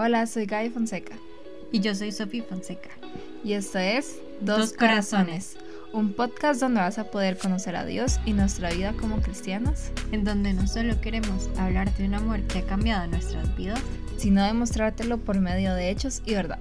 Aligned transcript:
Hola, 0.00 0.26
soy 0.26 0.46
Gaby 0.46 0.70
Fonseca. 0.70 1.16
Y 1.72 1.80
yo 1.80 1.92
soy 1.92 2.12
Sofía 2.12 2.44
Fonseca. 2.44 2.90
Y 3.42 3.54
esto 3.54 3.80
es 3.80 4.20
Dos, 4.40 4.72
Corazones, 4.72 5.58
un 5.92 6.12
podcast 6.12 6.60
donde 6.60 6.78
vas 6.78 7.00
a 7.00 7.10
poder 7.10 7.36
conocer 7.36 7.74
a 7.74 7.84
Dios 7.84 8.20
y 8.24 8.32
nuestra 8.32 8.70
vida 8.70 8.92
como 8.92 9.20
cristianos. 9.20 9.90
En 10.12 10.22
donde 10.22 10.52
no 10.52 10.68
solo 10.68 11.00
queremos 11.00 11.50
hablar 11.58 11.92
de 11.96 12.04
un 12.04 12.14
amor 12.14 12.40
que 12.42 12.58
ha 12.58 12.66
cambiado 12.66 13.08
nuestras 13.08 13.56
vidas, 13.56 13.82
sino 14.18 14.44
demostrártelo 14.44 15.18
por 15.18 15.40
medio 15.40 15.74
de 15.74 15.90
hechos 15.90 16.22
y 16.24 16.34
verdad. 16.34 16.60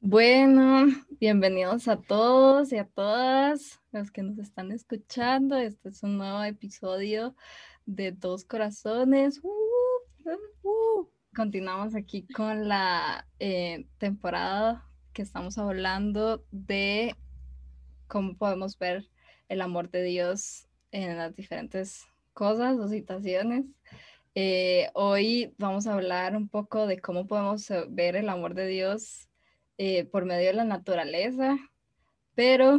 Bueno, 0.00 0.86
bienvenidos 1.20 1.86
a 1.88 1.96
todos 1.96 2.72
y 2.72 2.78
a 2.78 2.86
todas 2.86 3.78
los 3.92 4.10
que 4.10 4.22
nos 4.22 4.38
están 4.38 4.72
escuchando. 4.72 5.58
Este 5.58 5.90
es 5.90 6.02
un 6.02 6.16
nuevo 6.16 6.42
episodio 6.44 7.36
de 7.84 8.12
Dos 8.12 8.46
Corazones. 8.46 9.38
Uh, 9.42 10.30
uh, 10.30 10.68
uh. 10.68 11.13
Continuamos 11.34 11.96
aquí 11.96 12.26
con 12.28 12.68
la 12.68 13.26
eh, 13.40 13.86
temporada 13.98 14.88
que 15.12 15.22
estamos 15.22 15.58
hablando 15.58 16.44
de 16.52 17.16
cómo 18.06 18.36
podemos 18.36 18.78
ver 18.78 19.08
el 19.48 19.60
amor 19.60 19.90
de 19.90 20.04
Dios 20.04 20.68
en 20.92 21.16
las 21.16 21.34
diferentes 21.34 22.06
cosas 22.34 22.78
o 22.78 22.86
situaciones. 22.86 23.64
Eh, 24.36 24.90
hoy 24.94 25.54
vamos 25.58 25.88
a 25.88 25.94
hablar 25.94 26.36
un 26.36 26.48
poco 26.48 26.86
de 26.86 27.00
cómo 27.00 27.26
podemos 27.26 27.66
ver 27.88 28.14
el 28.14 28.28
amor 28.28 28.54
de 28.54 28.68
Dios 28.68 29.28
eh, 29.76 30.04
por 30.04 30.26
medio 30.26 30.48
de 30.48 30.54
la 30.54 30.64
naturaleza, 30.64 31.56
pero 32.36 32.78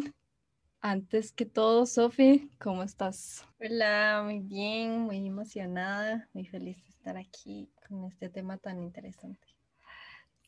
antes 0.79 1.33
que 1.33 1.45
todo, 1.45 1.85
Sofi, 1.85 2.49
¿cómo 2.59 2.83
estás? 2.83 3.45
Hola, 3.59 4.21
muy 4.23 4.39
bien, 4.39 5.01
muy 5.01 5.27
emocionada, 5.27 6.29
muy 6.31 6.45
feliz 6.45 6.77
de 6.85 6.94
estar 7.05 7.17
aquí 7.17 7.69
con 7.87 8.05
este 8.05 8.29
tema 8.29 8.57
tan 8.57 8.81
interesante. 8.81 9.47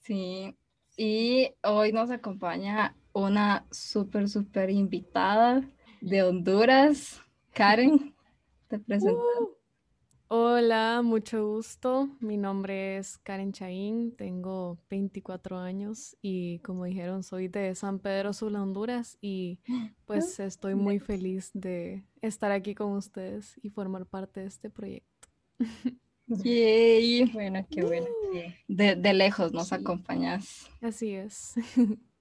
Sí, 0.02 0.58
y 0.98 1.52
hoy 1.62 1.92
nos 1.92 2.10
acompaña 2.10 2.96
una 3.14 3.68
súper, 3.70 4.28
súper 4.28 4.72
invitada 4.72 5.62
de 6.02 6.24
Honduras, 6.24 7.22
Karen. 7.54 8.16
Te 8.70 8.80
presento. 8.88 9.20
Uh, 9.20 9.58
Hola, 10.30 11.04
mucho 11.04 11.48
gusto. 11.48 12.10
Mi 12.22 12.38
nombre 12.38 12.98
es 12.98 13.20
Karen 13.20 13.54
Chaín, 13.54 14.16
tengo 14.16 14.80
24 14.90 15.60
años 15.60 16.18
y 16.24 16.58
como 16.60 16.86
dijeron, 16.86 17.22
soy 17.22 17.50
de 17.50 17.76
San 17.76 18.00
Pedro 18.00 18.34
Sula, 18.34 18.64
Honduras 18.64 19.20
y 19.22 19.60
pues 20.06 20.40
estoy 20.40 20.74
muy 20.74 20.98
feliz 20.98 21.52
de 21.54 22.04
estar 22.24 22.52
aquí 22.52 22.74
con 22.74 22.94
ustedes 22.94 23.60
y 23.62 23.70
formar 23.70 24.08
parte 24.08 24.40
de 24.40 24.48
este 24.48 24.72
proyecto. 24.72 25.17
Yay. 26.48 27.26
Bueno, 27.34 27.66
qué 27.70 27.84
bueno. 27.84 28.08
De, 28.68 28.96
de 28.96 29.14
lejos 29.14 29.52
nos 29.52 29.74
acompañas. 29.74 30.70
Así 30.82 31.14
es. 31.14 31.56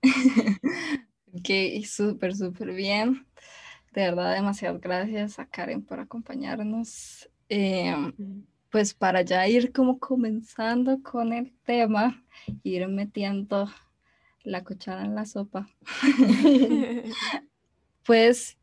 ok, 1.33 1.85
súper, 1.85 2.35
súper 2.35 2.73
bien. 2.73 3.27
De 3.93 4.03
verdad, 4.03 4.35
demasiadas 4.35 4.81
gracias 4.81 5.39
a 5.39 5.47
Karen 5.47 5.83
por 5.83 6.01
acompañarnos. 6.01 7.31
Em, 7.49 8.13
pues 8.71 8.95
para 8.95 9.23
ya 9.23 9.47
ir 9.47 9.73
como 9.73 9.99
comenzando 10.01 11.01
con 11.03 11.33
el 11.33 11.53
tema, 11.65 12.25
ir 12.65 12.89
metiendo 12.89 13.71
la 14.43 14.65
cuchara 14.65 15.05
en 15.05 15.15
la 15.15 15.25
sopa, 15.25 15.69
pues 18.05 18.59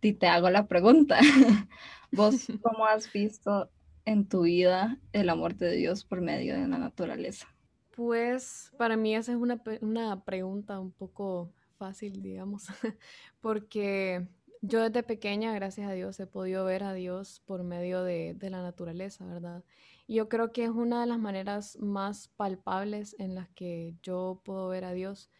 te 0.00 0.26
hago 0.26 0.48
la 0.48 0.66
pregunta. 0.66 1.20
¿Vos 2.10 2.48
cómo 2.62 2.86
has 2.86 3.10
visto 3.12 3.70
en 4.04 4.28
tu 4.28 4.42
vida 4.42 4.98
el 5.12 5.28
amor 5.28 5.56
de 5.56 5.72
Dios 5.72 6.04
por 6.04 6.20
medio 6.20 6.54
de 6.54 6.66
la 6.68 6.78
naturaleza? 6.78 7.48
Pues 7.94 8.72
para 8.78 8.96
mí 8.96 9.14
esa 9.14 9.32
es 9.32 9.38
una, 9.38 9.62
una 9.80 10.24
pregunta 10.24 10.80
un 10.80 10.92
poco 10.92 11.52
fácil, 11.76 12.22
digamos, 12.22 12.66
porque 13.40 14.26
yo 14.64 14.80
desde 14.80 15.02
pequeña, 15.02 15.52
gracias 15.52 15.90
a 15.90 15.92
Dios, 15.92 16.20
he 16.20 16.26
podido 16.28 16.64
ver 16.64 16.84
a 16.84 16.94
Dios 16.94 17.42
por 17.46 17.64
medio 17.64 18.04
de, 18.04 18.36
la 18.40 18.62
naturaleza, 18.62 19.26
¿verdad? 19.26 19.64
Y 20.06 20.14
yo 20.14 20.28
creo 20.28 20.52
que 20.52 20.62
es 20.62 20.70
una 20.70 21.00
de 21.00 21.08
las 21.08 21.18
maneras 21.18 21.76
más 21.80 22.28
palpables 22.36 23.16
en 23.18 23.34
las 23.34 23.48
que 23.50 23.96
yo 24.04 24.40
puedo 24.44 24.68
ver 24.68 24.84
a 24.84 24.92
Dios. 24.92 25.30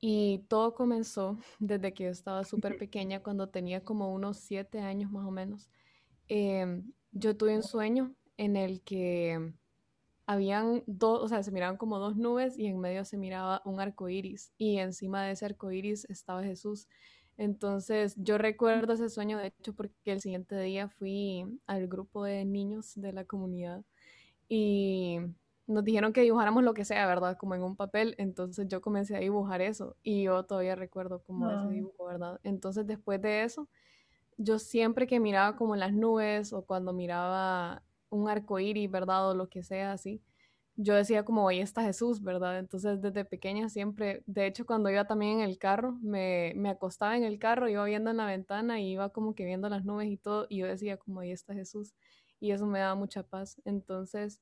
Y 0.00 0.46
todo 0.48 0.74
comenzó 0.74 1.38
desde 1.58 1.92
que 1.92 2.04
yo 2.04 2.10
estaba 2.10 2.42
súper 2.44 2.78
pequeña, 2.78 3.22
cuando 3.22 3.50
tenía 3.50 3.84
como 3.84 4.14
unos 4.14 4.38
siete 4.38 4.80
años 4.80 5.12
más 5.12 5.26
o 5.26 5.30
menos. 5.30 5.68
Em, 6.28 6.90
yo 7.12 7.36
tuve 7.36 7.56
un 7.56 7.62
sueño 7.62 8.14
en 8.36 8.56
el 8.56 8.82
que 8.82 9.52
habían 10.26 10.84
dos, 10.86 11.22
o 11.22 11.28
sea, 11.28 11.42
se 11.42 11.50
miraban 11.50 11.76
como 11.76 11.98
dos 11.98 12.16
nubes 12.16 12.58
y 12.58 12.66
en 12.66 12.78
medio 12.78 13.04
se 13.04 13.16
miraba 13.16 13.62
un 13.64 13.80
arco 13.80 14.08
iris. 14.08 14.52
Y 14.58 14.78
encima 14.78 15.24
de 15.24 15.32
ese 15.32 15.44
arco 15.46 15.72
iris 15.72 16.04
estaba 16.08 16.42
Jesús. 16.42 16.88
Entonces, 17.36 18.14
yo 18.16 18.38
recuerdo 18.38 18.92
ese 18.92 19.08
sueño, 19.08 19.38
de 19.38 19.48
hecho, 19.48 19.74
porque 19.74 20.12
el 20.12 20.20
siguiente 20.20 20.60
día 20.60 20.88
fui 20.88 21.44
al 21.66 21.88
grupo 21.88 22.24
de 22.24 22.44
niños 22.44 22.92
de 22.96 23.12
la 23.12 23.24
comunidad 23.24 23.82
y 24.48 25.18
nos 25.66 25.84
dijeron 25.84 26.12
que 26.12 26.22
dibujáramos 26.22 26.64
lo 26.64 26.74
que 26.74 26.84
sea, 26.84 27.06
¿verdad? 27.06 27.36
Como 27.38 27.54
en 27.54 27.62
un 27.62 27.76
papel. 27.76 28.14
Entonces 28.18 28.68
yo 28.68 28.80
comencé 28.80 29.16
a 29.16 29.20
dibujar 29.20 29.62
eso 29.62 29.96
y 30.02 30.24
yo 30.24 30.44
todavía 30.44 30.74
recuerdo 30.74 31.22
como 31.22 31.50
ese 31.50 31.68
dibujo, 31.74 32.06
¿verdad? 32.06 32.40
Entonces 32.42 32.86
después 32.86 33.22
de 33.22 33.44
eso, 33.44 33.68
yo 34.42 34.58
siempre 34.58 35.06
que 35.06 35.20
miraba 35.20 35.56
como 35.56 35.76
las 35.76 35.92
nubes 35.92 36.52
o 36.54 36.64
cuando 36.64 36.92
miraba 36.94 37.82
un 38.08 38.28
arco 38.28 38.58
iris, 38.58 38.90
¿verdad? 38.90 39.28
O 39.30 39.34
lo 39.34 39.48
que 39.50 39.62
sea 39.62 39.92
así, 39.92 40.22
yo 40.76 40.94
decía 40.94 41.24
como, 41.24 41.48
ahí 41.48 41.60
está 41.60 41.82
Jesús, 41.82 42.22
¿verdad? 42.22 42.58
Entonces 42.58 43.02
desde 43.02 43.24
pequeña 43.26 43.68
siempre, 43.68 44.22
de 44.26 44.46
hecho 44.46 44.64
cuando 44.64 44.88
iba 44.90 45.06
también 45.06 45.40
en 45.40 45.48
el 45.48 45.58
carro, 45.58 45.98
me, 46.02 46.54
me, 46.56 46.70
acostaba 46.70 47.16
en 47.18 47.24
el 47.24 47.38
carro, 47.38 47.68
iba 47.68 47.84
viendo 47.84 48.10
en 48.10 48.16
la 48.16 48.26
ventana 48.26 48.80
y 48.80 48.92
iba 48.92 49.10
como 49.10 49.34
que 49.34 49.44
viendo 49.44 49.68
las 49.68 49.84
nubes 49.84 50.08
y 50.08 50.16
todo, 50.16 50.46
y 50.48 50.58
yo 50.58 50.66
decía 50.66 50.96
como, 50.96 51.20
ahí 51.20 51.32
está 51.32 51.54
Jesús, 51.54 51.94
y 52.40 52.52
eso 52.52 52.66
me 52.66 52.78
daba 52.78 52.94
mucha 52.94 53.22
paz. 53.22 53.60
Entonces, 53.66 54.40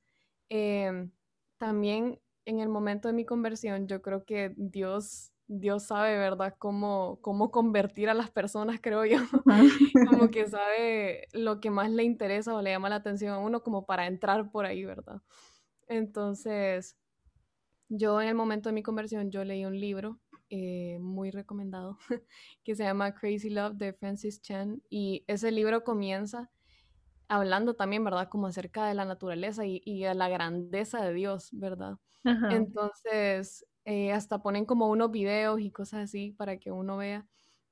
em, 0.48 1.10
también 1.58 2.20
en 2.44 2.60
el 2.60 2.68
momento 2.68 3.08
de 3.08 3.14
mi 3.14 3.24
conversión, 3.24 3.88
yo 3.88 4.00
creo 4.02 4.24
que 4.24 4.54
Dios... 4.56 5.32
Dios 5.48 5.84
sabe, 5.84 6.16
¿verdad?, 6.18 6.54
cómo, 6.58 7.20
cómo 7.22 7.50
convertir 7.50 8.10
a 8.10 8.14
las 8.14 8.30
personas, 8.30 8.80
creo 8.82 9.04
yo. 9.06 9.18
como 10.04 10.30
que 10.30 10.46
sabe 10.48 11.26
lo 11.32 11.60
que 11.60 11.70
más 11.70 11.90
le 11.90 12.04
interesa 12.04 12.54
o 12.54 12.62
le 12.62 12.70
llama 12.70 12.90
la 12.90 12.96
atención 12.96 13.32
a 13.32 13.38
uno 13.38 13.62
como 13.62 13.86
para 13.86 14.06
entrar 14.06 14.50
por 14.50 14.66
ahí, 14.66 14.84
¿verdad? 14.84 15.22
Entonces, 15.88 16.96
yo 17.88 18.20
en 18.20 18.28
el 18.28 18.34
momento 18.34 18.68
de 18.68 18.74
mi 18.74 18.82
conversión, 18.82 19.30
yo 19.30 19.44
leí 19.44 19.64
un 19.64 19.78
libro 19.78 20.20
eh, 20.50 20.98
muy 21.00 21.30
recomendado 21.30 21.98
que 22.64 22.74
se 22.76 22.84
llama 22.84 23.14
Crazy 23.14 23.50
Love 23.50 23.74
de 23.76 23.92
Francis 23.94 24.40
Chan 24.42 24.82
y 24.90 25.24
ese 25.26 25.50
libro 25.52 25.84
comienza 25.84 26.50
hablando 27.28 27.74
también, 27.74 28.04
¿verdad? 28.04 28.28
Como 28.28 28.46
acerca 28.46 28.86
de 28.86 28.94
la 28.94 29.04
naturaleza 29.04 29.66
y, 29.66 29.82
y 29.84 30.04
de 30.04 30.14
la 30.14 30.28
grandeza 30.28 31.02
de 31.04 31.12
Dios, 31.14 31.50
¿verdad? 31.52 31.96
Entonces, 32.48 33.66
eh, 33.88 34.12
hasta 34.12 34.42
ponen 34.42 34.66
como 34.66 34.88
unos 34.88 35.10
videos 35.10 35.60
y 35.60 35.70
cosas 35.70 36.00
así 36.00 36.32
para 36.32 36.58
que 36.58 36.70
uno 36.70 36.98
vea. 36.98 37.26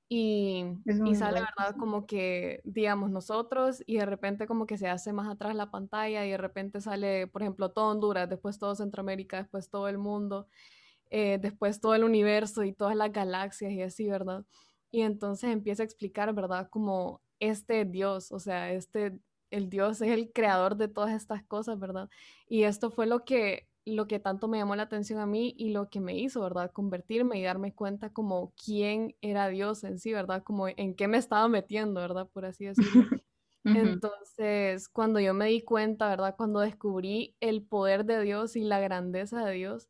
Y, 0.08 0.64
y 1.04 1.14
sale, 1.14 1.40
¿verdad? 1.40 1.76
Como 1.78 2.06
que, 2.06 2.62
digamos, 2.64 3.10
nosotros 3.10 3.82
y 3.84 3.98
de 3.98 4.06
repente 4.06 4.46
como 4.46 4.64
que 4.64 4.78
se 4.78 4.88
hace 4.88 5.12
más 5.12 5.28
atrás 5.28 5.54
la 5.54 5.70
pantalla 5.70 6.24
y 6.24 6.30
de 6.30 6.38
repente 6.38 6.80
sale, 6.80 7.26
por 7.26 7.42
ejemplo, 7.42 7.70
todo 7.70 7.90
Honduras, 7.90 8.30
después 8.30 8.58
todo 8.58 8.74
Centroamérica, 8.74 9.36
después 9.36 9.68
todo 9.68 9.88
el 9.88 9.98
mundo, 9.98 10.48
eh, 11.10 11.36
después 11.38 11.82
todo 11.82 11.94
el 11.94 12.02
universo 12.02 12.64
y 12.64 12.72
todas 12.72 12.96
las 12.96 13.12
galaxias 13.12 13.72
y 13.72 13.82
así, 13.82 14.08
¿verdad? 14.08 14.42
Y 14.90 15.02
entonces 15.02 15.50
empieza 15.50 15.82
a 15.82 15.86
explicar, 15.86 16.32
¿verdad? 16.32 16.70
Como 16.70 17.20
este 17.40 17.84
Dios, 17.84 18.32
o 18.32 18.38
sea, 18.38 18.72
este, 18.72 19.18
el 19.50 19.68
Dios 19.68 20.00
es 20.00 20.12
el 20.12 20.32
creador 20.32 20.76
de 20.76 20.88
todas 20.88 21.12
estas 21.12 21.44
cosas, 21.44 21.78
¿verdad? 21.78 22.08
Y 22.48 22.62
esto 22.62 22.90
fue 22.90 23.06
lo 23.06 23.26
que 23.26 23.68
lo 23.86 24.08
que 24.08 24.18
tanto 24.20 24.48
me 24.48 24.58
llamó 24.58 24.76
la 24.76 24.84
atención 24.84 25.20
a 25.20 25.26
mí 25.26 25.54
y 25.58 25.70
lo 25.70 25.90
que 25.90 26.00
me 26.00 26.18
hizo, 26.18 26.42
¿verdad? 26.42 26.72
Convertirme 26.72 27.38
y 27.38 27.44
darme 27.44 27.74
cuenta 27.74 28.12
como 28.12 28.52
quién 28.62 29.16
era 29.22 29.48
Dios 29.48 29.84
en 29.84 29.98
sí, 30.00 30.12
¿verdad? 30.12 30.42
Como 30.44 30.68
en 30.68 30.94
qué 30.96 31.08
me 31.08 31.18
estaba 31.18 31.48
metiendo, 31.48 32.00
¿verdad? 32.00 32.28
Por 32.28 32.44
así 32.46 32.66
decirlo. 32.66 33.08
Entonces, 33.72 34.88
cuando 34.88 35.20
yo 35.20 35.34
me 35.34 35.46
di 35.46 35.62
cuenta, 35.62 36.08
¿verdad? 36.08 36.36
Cuando 36.36 36.60
descubrí 36.60 37.36
el 37.40 37.64
poder 37.66 38.04
de 38.06 38.22
Dios 38.22 38.56
y 38.56 38.62
la 38.62 38.80
grandeza 38.80 39.44
de 39.44 39.54
Dios, 39.54 39.88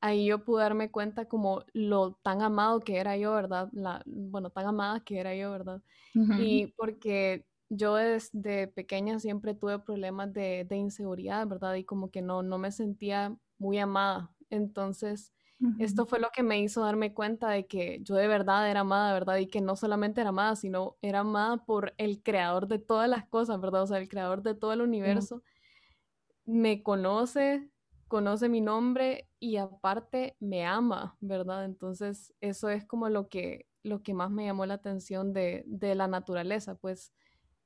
ahí 0.00 0.26
yo 0.26 0.44
pude 0.44 0.62
darme 0.62 0.90
cuenta 0.92 1.28
como 1.28 1.64
lo 1.74 2.14
tan 2.22 2.42
amado 2.42 2.80
que 2.80 2.98
era 2.98 3.16
yo, 3.16 3.34
¿verdad? 3.34 3.70
La, 3.72 4.02
bueno, 4.06 4.50
tan 4.50 4.66
amada 4.66 5.00
que 5.04 5.18
era 5.20 5.34
yo, 5.36 5.50
¿verdad? 5.52 5.82
Y 6.34 6.68
porque 6.76 7.47
yo 7.68 7.94
desde 7.96 8.68
pequeña 8.68 9.18
siempre 9.18 9.54
tuve 9.54 9.78
problemas 9.78 10.32
de, 10.32 10.66
inseguridad, 10.70 11.46
¿verdad? 11.46 11.74
Y 11.74 11.84
como 11.84 12.10
que 12.10 12.22
no, 12.22 12.42
no 12.42 12.58
me 12.58 12.72
sentía 12.72 13.36
muy 13.58 13.78
amada. 13.78 14.30
Entonces, 14.50 15.32
esto 15.80 16.06
fue 16.06 16.20
lo 16.20 16.28
que 16.32 16.44
me 16.44 16.60
hizo 16.60 16.82
darme 16.82 17.12
cuenta 17.12 17.50
de 17.50 17.66
que 17.66 17.98
yo 18.02 18.14
de 18.14 18.28
verdad 18.28 18.70
era 18.70 18.80
amada, 18.80 19.12
¿verdad? 19.12 19.38
Y 19.38 19.48
que 19.48 19.60
no 19.60 19.74
solamente 19.74 20.20
era 20.20 20.30
amada, 20.30 20.54
sino 20.54 20.96
era 21.02 21.20
amada 21.20 21.64
por 21.64 21.94
el 21.98 22.22
creador 22.22 22.68
de 22.68 22.78
todas 22.78 23.08
las 23.08 23.26
cosas, 23.26 23.60
¿verdad? 23.60 23.82
O 23.82 23.86
sea, 23.88 23.98
el 23.98 24.08
creador 24.08 24.42
de 24.42 24.54
todo 24.54 24.72
el 24.72 24.82
universo 24.82 25.42
me 26.44 26.82
conoce 26.82 27.68
conoce 28.08 28.48
mi 28.48 28.60
nombre 28.60 29.28
y 29.38 29.58
aparte 29.58 30.36
me 30.40 30.64
ama, 30.66 31.16
¿verdad? 31.20 31.64
Entonces, 31.64 32.34
eso 32.40 32.70
es 32.70 32.84
como 32.84 33.08
lo 33.08 33.28
que, 33.28 33.66
lo 33.82 34.02
que 34.02 34.14
más 34.14 34.30
me 34.30 34.46
llamó 34.46 34.66
la 34.66 34.74
atención 34.74 35.32
de, 35.32 35.62
de 35.66 35.94
la 35.94 36.08
naturaleza, 36.08 36.74
pues, 36.74 37.12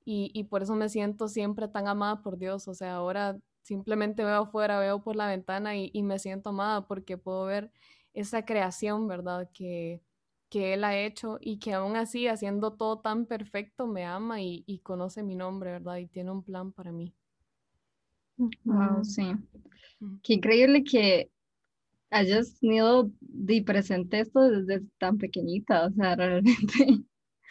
y, 0.04 0.31
y, 0.34 0.44
por 0.44 0.62
eso 0.62 0.75
me 0.75 0.88
siento 0.88 1.28
siempre 1.28 1.69
tan 1.69 1.88
amada 1.88 2.22
por 2.22 2.38
Dios, 2.38 2.69
o 2.69 2.75
sea, 2.75 2.96
ahora 2.96 3.38
simplemente 3.62 4.25
veo 4.25 4.43
afuera, 4.43 4.78
veo 4.78 5.02
por 5.02 5.16
la 5.16 5.26
ventana 5.26 5.76
y, 5.76 5.90
y 5.93 6.02
me 6.02 6.19
siento 6.19 6.50
amada 6.50 6.87
porque 6.87 7.19
puedo 7.19 7.44
ver 7.46 7.70
esa 8.14 8.44
creación, 8.44 9.08
¿verdad? 9.08 9.49
Que, 9.54 10.02
que 10.49 10.75
Él 10.75 10.84
ha 10.84 10.99
hecho 10.99 11.38
y 11.40 11.58
que 11.58 11.72
aún 11.72 11.96
así, 11.96 12.26
haciendo 12.28 12.75
todo 12.75 13.00
tan 13.00 13.26
perfecto, 13.26 13.87
me 13.87 14.04
ama 14.04 14.43
y, 14.43 14.64
y 14.66 14.81
conoce 14.81 15.22
mi 15.22 15.34
nombre, 15.34 15.72
¿verdad? 15.72 15.96
Y 15.96 16.06
tiene 16.06 16.31
un 16.31 16.43
plan 16.43 16.72
para 16.72 16.93
mí. 16.93 17.14
Wow, 18.64 19.04
sí. 19.04 19.32
Qué 20.22 20.34
increíble 20.34 20.82
que 20.84 21.31
hayas 22.10 22.58
tenido 22.58 23.10
de 23.20 23.62
presente 23.62 24.20
esto 24.20 24.40
desde 24.49 24.84
tan 24.99 25.19
pequeñita, 25.19 25.87
o 25.87 25.90
sea, 25.93 26.16
realmente 26.16 27.02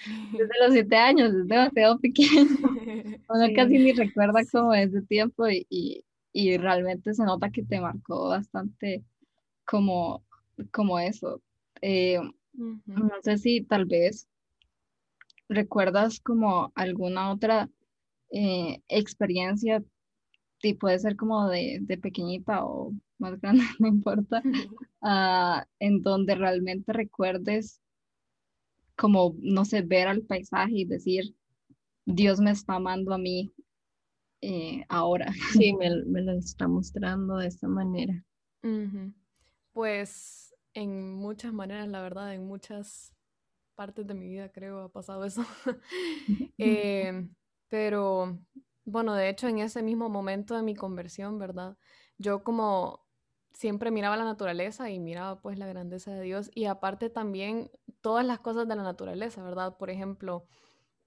desde 0.06 0.54
los 0.62 0.74
siete 0.74 0.96
años, 0.96 1.34
es 1.34 1.48
demasiado 1.48 2.00
pequeño. 2.00 2.30
Uno 3.30 3.48
casi 3.56 3.78
ni 3.78 3.92
recuerda 3.94 4.42
como 4.52 4.74
ese 4.74 5.02
tiempo 5.04 5.48
y, 5.48 5.66
y, 5.70 6.04
y, 6.34 6.58
realmente 6.58 7.14
se 7.14 7.24
nota 7.24 7.50
que 7.50 7.64
te 7.64 7.80
marcó 7.80 8.30
bastante 8.30 9.04
como, 9.66 10.24
como 10.72 11.00
eso. 11.00 11.42
Eh, 11.82 12.20
no 12.54 13.12
sé 13.24 13.38
si 13.38 13.62
tal 13.62 13.86
vez 13.86 14.28
recuerdas 15.50 16.20
como 16.20 16.72
alguna 16.76 17.32
otra 17.32 17.70
eh, 18.32 18.82
experiencia 18.88 19.84
y 20.64 20.74
puede 20.76 21.00
ser 21.00 21.16
como 21.16 21.48
de, 21.50 21.80
de 21.82 21.98
pequeñita 21.98 22.64
o 22.64 22.94
más 23.18 23.40
grande, 23.42 23.64
no 23.80 23.88
importa, 23.88 24.42
uh, 25.02 25.64
en 25.80 26.02
donde 26.02 26.36
realmente 26.36 26.94
recuerdes 26.94 27.81
como, 29.02 29.36
no 29.40 29.66
sé, 29.66 29.82
ver 29.82 30.08
al 30.08 30.22
paisaje 30.22 30.74
y 30.76 30.86
decir, 30.86 31.36
Dios 32.06 32.40
me 32.40 32.52
está 32.52 32.76
amando 32.76 33.16
a 33.16 33.18
mí 33.18 33.52
eh, 34.42 34.86
ahora. 34.90 35.26
Sí, 35.60 35.74
me, 35.74 35.90
me, 36.06 36.22
lo 36.22 36.34
está 36.34 36.68
mostrando 36.68 37.38
de 37.38 37.48
esta 37.48 37.68
manera. 37.68 38.24
Uh 38.62 38.68
-huh. 38.68 39.14
Pues 39.74 40.54
en 40.76 41.16
muchas 41.16 41.52
maneras, 41.52 41.88
la 41.88 42.04
verdad, 42.04 42.36
en 42.36 42.46
muchas 42.46 43.12
partes 43.74 44.06
de 44.06 44.14
mi 44.14 44.28
vida 44.28 44.52
creo 44.52 44.82
ha 44.82 44.90
pasado 44.90 45.26
eso. 45.26 45.44
eh, 46.60 47.28
pero 47.70 48.40
bueno, 48.86 49.16
de 49.16 49.30
hecho, 49.30 49.48
en 49.48 49.58
ese 49.58 49.82
mismo 49.82 50.10
momento 50.10 50.56
de 50.56 50.62
mi 50.62 50.76
conversión, 50.76 51.40
¿verdad? 51.40 51.76
Yo 52.20 52.44
como 52.44 53.04
siempre 53.54 53.92
miraba 53.92 54.18
la 54.18 54.24
naturaleza 54.24 54.90
y 54.90 55.00
miraba 55.00 55.42
pues 55.42 55.58
la 55.58 55.68
grandeza 55.68 56.12
de 56.12 56.22
Dios 56.22 56.50
y 56.54 56.66
aparte 56.66 57.10
también 57.10 57.70
todas 58.02 58.26
las 58.26 58.40
cosas 58.40 58.68
de 58.68 58.76
la 58.76 58.84
naturaleza, 58.84 59.44
¿verdad? 59.44 59.78
Por 59.78 59.90
ejemplo, 59.90 60.46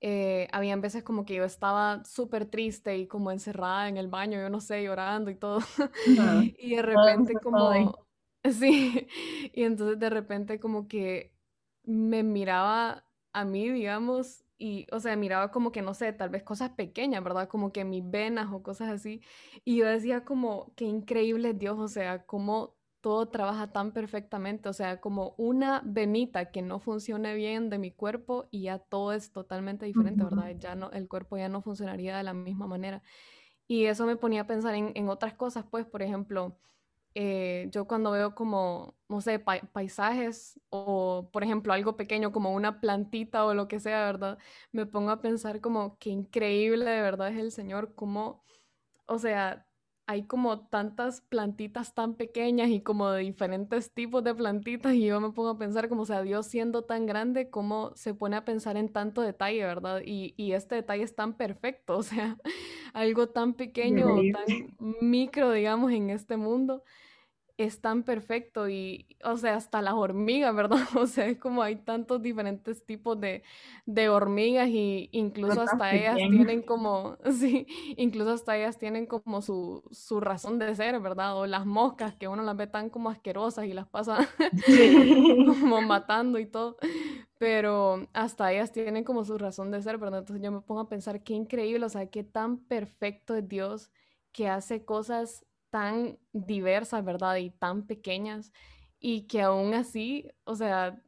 eh, 0.00 0.48
habían 0.52 0.80
veces 0.80 1.02
como 1.02 1.24
que 1.24 1.34
yo 1.34 1.44
estaba 1.44 2.04
súper 2.04 2.46
triste 2.46 2.96
y 2.98 3.06
como 3.06 3.30
encerrada 3.30 3.88
en 3.88 3.96
el 3.96 4.08
baño, 4.08 4.38
yo 4.38 4.50
no 4.50 4.60
sé, 4.60 4.82
llorando 4.82 5.30
y 5.30 5.34
todo. 5.34 5.60
Ah, 6.18 6.42
y 6.58 6.76
de 6.76 6.82
repente 6.82 7.34
como... 7.42 8.04
Sí, 8.44 9.08
y 9.54 9.62
entonces 9.62 9.98
de 9.98 10.10
repente 10.10 10.60
como 10.60 10.86
que 10.86 11.32
me 11.82 12.22
miraba 12.22 13.06
a 13.32 13.46
mí, 13.46 13.70
digamos, 13.70 14.43
y, 14.64 14.86
o 14.92 14.98
sea, 14.98 15.14
miraba 15.14 15.50
como 15.50 15.72
que, 15.72 15.82
no 15.82 15.92
sé, 15.92 16.14
tal 16.14 16.30
vez 16.30 16.42
cosas 16.42 16.70
pequeñas, 16.70 17.22
¿verdad? 17.22 17.48
Como 17.48 17.70
que 17.70 17.84
mis 17.84 18.02
venas 18.10 18.50
o 18.50 18.62
cosas 18.62 18.88
así. 18.88 19.20
Y 19.62 19.76
yo 19.76 19.86
decía 19.86 20.24
como, 20.24 20.72
qué 20.74 20.86
increíble 20.86 21.50
es 21.50 21.58
Dios, 21.58 21.78
o 21.78 21.86
sea, 21.86 22.24
cómo 22.24 22.78
todo 23.02 23.28
trabaja 23.28 23.72
tan 23.72 23.92
perfectamente, 23.92 24.70
o 24.70 24.72
sea, 24.72 25.02
como 25.02 25.34
una 25.36 25.82
venita 25.84 26.50
que 26.50 26.62
no 26.62 26.80
funcione 26.80 27.34
bien 27.34 27.68
de 27.68 27.78
mi 27.78 27.90
cuerpo 27.92 28.48
y 28.50 28.62
ya 28.62 28.78
todo 28.78 29.12
es 29.12 29.32
totalmente 29.32 29.84
diferente. 29.84 30.24
¿verdad? 30.24 30.56
Ya 30.58 30.74
no, 30.74 30.90
el 30.92 31.08
cuerpo 31.08 31.36
ya 31.36 31.50
no 31.50 31.60
funcionaría 31.60 32.16
de 32.16 32.22
la 32.22 32.32
misma 32.32 32.66
manera. 32.66 33.02
Y 33.66 33.84
eso 33.84 34.06
me 34.06 34.16
ponía 34.16 34.42
a 34.42 34.46
pensar 34.46 34.74
en, 34.74 34.92
en 34.94 35.10
otras 35.10 35.34
cosas, 35.34 35.66
pues, 35.70 35.84
por 35.84 36.00
ejemplo, 36.02 36.58
eh, 37.14 37.68
yo 37.70 37.86
cuando 37.86 38.10
veo 38.10 38.34
como, 38.34 38.96
no 39.08 39.20
sé, 39.20 39.38
pa 39.38 39.60
paisajes 39.72 40.60
o, 40.70 41.28
por 41.32 41.44
ejemplo, 41.44 41.72
algo 41.72 41.96
pequeño 41.96 42.32
como 42.32 42.52
una 42.52 42.80
plantita 42.80 43.44
o 43.46 43.54
lo 43.54 43.68
que 43.68 43.80
sea, 43.80 44.04
¿verdad? 44.06 44.38
Me 44.72 44.86
pongo 44.86 45.10
a 45.10 45.20
pensar 45.20 45.60
como 45.60 45.98
qué 45.98 46.10
increíble 46.10 46.84
de 46.90 47.02
verdad 47.02 47.28
es 47.30 47.38
el 47.38 47.52
Señor, 47.52 47.94
como, 47.94 48.44
o 49.06 49.18
sea, 49.18 49.63
hay 50.06 50.24
como 50.24 50.60
tantas 50.66 51.22
plantitas 51.22 51.94
tan 51.94 52.14
pequeñas 52.14 52.68
y 52.68 52.80
como 52.80 53.10
de 53.10 53.22
diferentes 53.22 53.92
tipos 53.92 54.22
de 54.22 54.34
plantitas 54.34 54.94
y 54.94 55.06
yo 55.06 55.20
me 55.20 55.30
pongo 55.30 55.50
a 55.50 55.58
pensar 55.58 55.88
como, 55.88 56.02
o 56.02 56.06
sea, 56.06 56.22
Dios 56.22 56.46
siendo 56.46 56.82
tan 56.82 57.06
grande, 57.06 57.48
cómo 57.48 57.92
se 57.94 58.14
pone 58.14 58.36
a 58.36 58.44
pensar 58.44 58.76
en 58.76 58.90
tanto 58.90 59.22
detalle, 59.22 59.64
¿verdad? 59.64 60.02
Y, 60.04 60.34
y 60.36 60.52
este 60.52 60.74
detalle 60.76 61.04
es 61.04 61.14
tan 61.14 61.36
perfecto, 61.36 61.96
o 61.98 62.02
sea, 62.02 62.36
algo 62.92 63.28
tan 63.28 63.54
pequeño 63.54 64.14
o 64.14 64.20
tan 64.32 64.76
micro, 65.00 65.52
digamos, 65.52 65.92
en 65.92 66.10
este 66.10 66.36
mundo 66.36 66.82
es 67.56 67.80
tan 67.80 68.02
perfecto 68.02 68.68
y, 68.68 69.06
o 69.22 69.36
sea, 69.36 69.54
hasta 69.56 69.80
las 69.82 69.94
hormigas, 69.94 70.54
¿verdad? 70.56 70.80
O 70.96 71.06
sea, 71.06 71.26
es 71.26 71.38
como 71.38 71.62
hay 71.62 71.76
tantos 71.76 72.22
diferentes 72.22 72.84
tipos 72.84 73.20
de, 73.20 73.42
de 73.86 74.08
hormigas 74.08 74.68
y 74.68 75.08
incluso 75.12 75.60
hasta 75.60 75.94
ellas 75.94 76.26
tienen 76.28 76.62
como, 76.62 77.18
sí, 77.32 77.66
incluso 77.96 78.32
hasta 78.32 78.56
ellas 78.56 78.78
tienen 78.78 79.06
como 79.06 79.42
su, 79.42 79.82
su 79.92 80.20
razón 80.20 80.58
de 80.58 80.74
ser, 80.74 80.98
¿verdad? 81.00 81.36
O 81.38 81.46
las 81.46 81.66
moscas 81.66 82.14
que 82.16 82.28
uno 82.28 82.42
las 82.42 82.56
ve 82.56 82.66
tan 82.66 82.90
como 82.90 83.10
asquerosas 83.10 83.66
y 83.66 83.72
las 83.72 83.88
pasa 83.88 84.28
como 85.60 85.82
matando 85.82 86.38
y 86.38 86.46
todo, 86.46 86.76
pero 87.38 88.08
hasta 88.12 88.52
ellas 88.52 88.72
tienen 88.72 89.04
como 89.04 89.24
su 89.24 89.38
razón 89.38 89.70
de 89.70 89.82
ser, 89.82 89.98
¿verdad? 89.98 90.20
Entonces 90.20 90.42
yo 90.44 90.52
me 90.52 90.60
pongo 90.60 90.80
a 90.82 90.88
pensar 90.88 91.22
qué 91.22 91.34
increíble, 91.34 91.86
o 91.86 91.88
sea, 91.88 92.06
qué 92.06 92.24
tan 92.24 92.58
perfecto 92.58 93.34
es 93.36 93.48
Dios 93.48 93.90
que 94.32 94.48
hace 94.48 94.84
cosas 94.84 95.44
tan 95.74 96.20
diversas, 96.32 97.04
¿verdad? 97.04 97.34
Y 97.38 97.50
tan 97.50 97.84
pequeñas 97.88 98.52
y 99.00 99.22
que 99.26 99.42
aún 99.42 99.74
así, 99.74 100.28
o 100.44 100.54
sea, 100.54 101.02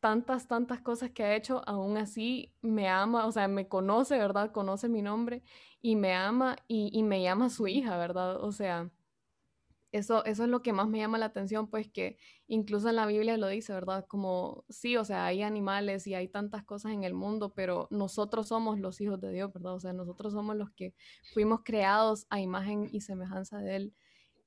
tantas, 0.00 0.48
tantas 0.48 0.80
cosas 0.80 1.12
que 1.12 1.22
ha 1.22 1.36
hecho, 1.36 1.62
aún 1.68 1.96
así 1.98 2.52
me 2.60 2.88
ama, 2.88 3.26
o 3.26 3.32
sea, 3.32 3.46
me 3.46 3.68
conoce, 3.68 4.18
¿verdad? 4.18 4.50
Conoce 4.50 4.88
mi 4.88 5.02
nombre 5.02 5.44
y 5.80 5.94
me 5.94 6.14
ama 6.14 6.56
y, 6.66 6.90
y 6.92 7.04
me 7.04 7.22
llama 7.22 7.48
su 7.48 7.68
hija, 7.68 7.96
¿verdad? 7.96 8.42
O 8.42 8.50
sea, 8.50 8.90
eso, 9.92 10.24
eso 10.24 10.44
es 10.44 10.50
lo 10.50 10.62
que 10.62 10.72
más 10.72 10.88
me 10.88 10.98
llama 10.98 11.18
la 11.18 11.26
atención, 11.26 11.68
pues 11.70 11.88
que 11.88 12.18
incluso 12.46 12.88
en 12.90 12.96
la 12.96 13.06
Biblia 13.06 13.36
lo 13.38 13.48
dice, 13.48 13.72
¿verdad? 13.72 14.04
Como 14.06 14.64
sí, 14.68 14.96
o 14.96 15.04
sea, 15.04 15.26
hay 15.26 15.42
animales 15.42 16.06
y 16.06 16.14
hay 16.14 16.28
tantas 16.28 16.64
cosas 16.64 16.92
en 16.92 17.04
el 17.04 17.14
mundo, 17.14 17.54
pero 17.54 17.88
nosotros 17.90 18.48
somos 18.48 18.78
los 18.80 19.00
hijos 19.00 19.20
de 19.20 19.32
Dios, 19.32 19.52
¿verdad? 19.52 19.74
O 19.74 19.80
sea, 19.80 19.92
nosotros 19.92 20.32
somos 20.32 20.56
los 20.56 20.70
que 20.72 20.94
fuimos 21.32 21.60
creados 21.64 22.26
a 22.30 22.40
imagen 22.40 22.88
y 22.92 23.00
semejanza 23.00 23.58
de 23.60 23.76
Él. 23.76 23.94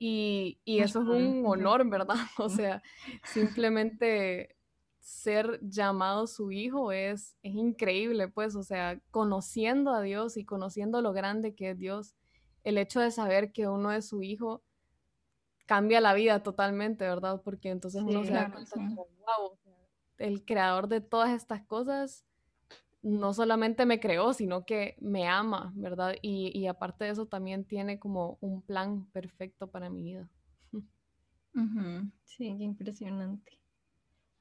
Y, 0.04 0.60
y 0.66 0.80
eso 0.80 1.04
es 1.04 1.08
un 1.10 1.46
honor, 1.46 1.88
¿verdad? 1.88 2.16
O 2.40 2.50
sea, 2.50 2.82
simplemente 3.24 4.56
ser 5.00 5.60
llamado 5.62 6.26
su 6.26 6.52
hijo 6.52 6.92
es, 6.92 7.38
es 7.44 7.54
increíble, 7.54 8.28
pues, 8.28 8.56
o 8.56 8.64
sea, 8.64 9.00
conociendo 9.12 9.94
a 9.94 10.02
Dios 10.02 10.38
y 10.38 10.44
conociendo 10.44 11.04
lo 11.04 11.14
grande 11.14 11.54
que 11.54 11.70
es 11.70 11.78
Dios, 11.78 12.16
el 12.64 12.80
hecho 12.80 13.00
de 13.00 13.12
saber 13.12 13.52
que 13.52 13.68
uno 13.68 13.92
es 13.92 14.08
su 14.08 14.24
hijo 14.24 14.64
cambia 15.68 16.02
la 16.02 16.16
vida 16.16 16.42
totalmente, 16.42 17.06
¿verdad? 17.06 17.40
Porque 17.44 17.70
entonces 17.70 18.02
uno 18.02 18.26
se 18.26 18.32
da 18.32 18.52
cuenta 18.52 18.72
como, 18.72 19.06
wow, 19.06 19.56
el 20.18 20.44
creador 20.46 20.88
de 20.88 21.02
todas 21.02 21.30
estas 21.30 21.62
cosas 21.62 22.26
no 23.02 23.34
solamente 23.34 23.86
me 23.86 24.00
creó, 24.00 24.34
sino 24.34 24.66
que 24.66 24.96
me 25.00 25.28
ama, 25.28 25.72
¿verdad? 25.76 26.16
Y, 26.22 26.58
y, 26.58 26.68
aparte 26.68 27.06
de 27.06 27.12
eso 27.12 27.26
también 27.26 27.66
tiene 27.66 28.00
como 28.00 28.38
un 28.42 28.62
plan 28.62 29.06
perfecto 29.12 29.68
para 29.68 29.90
mi 29.90 30.04
vida. 30.04 30.30
Uh 31.54 31.60
-huh. 31.60 32.12
Sí, 32.24 32.56
qué 32.58 32.64
impresionante. 32.64 33.60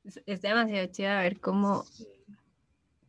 Es, 0.05 0.23
es 0.27 0.43
demasiado 0.43 0.87
chido 0.93 1.09
ver 1.09 1.41
cómo, 1.41 1.85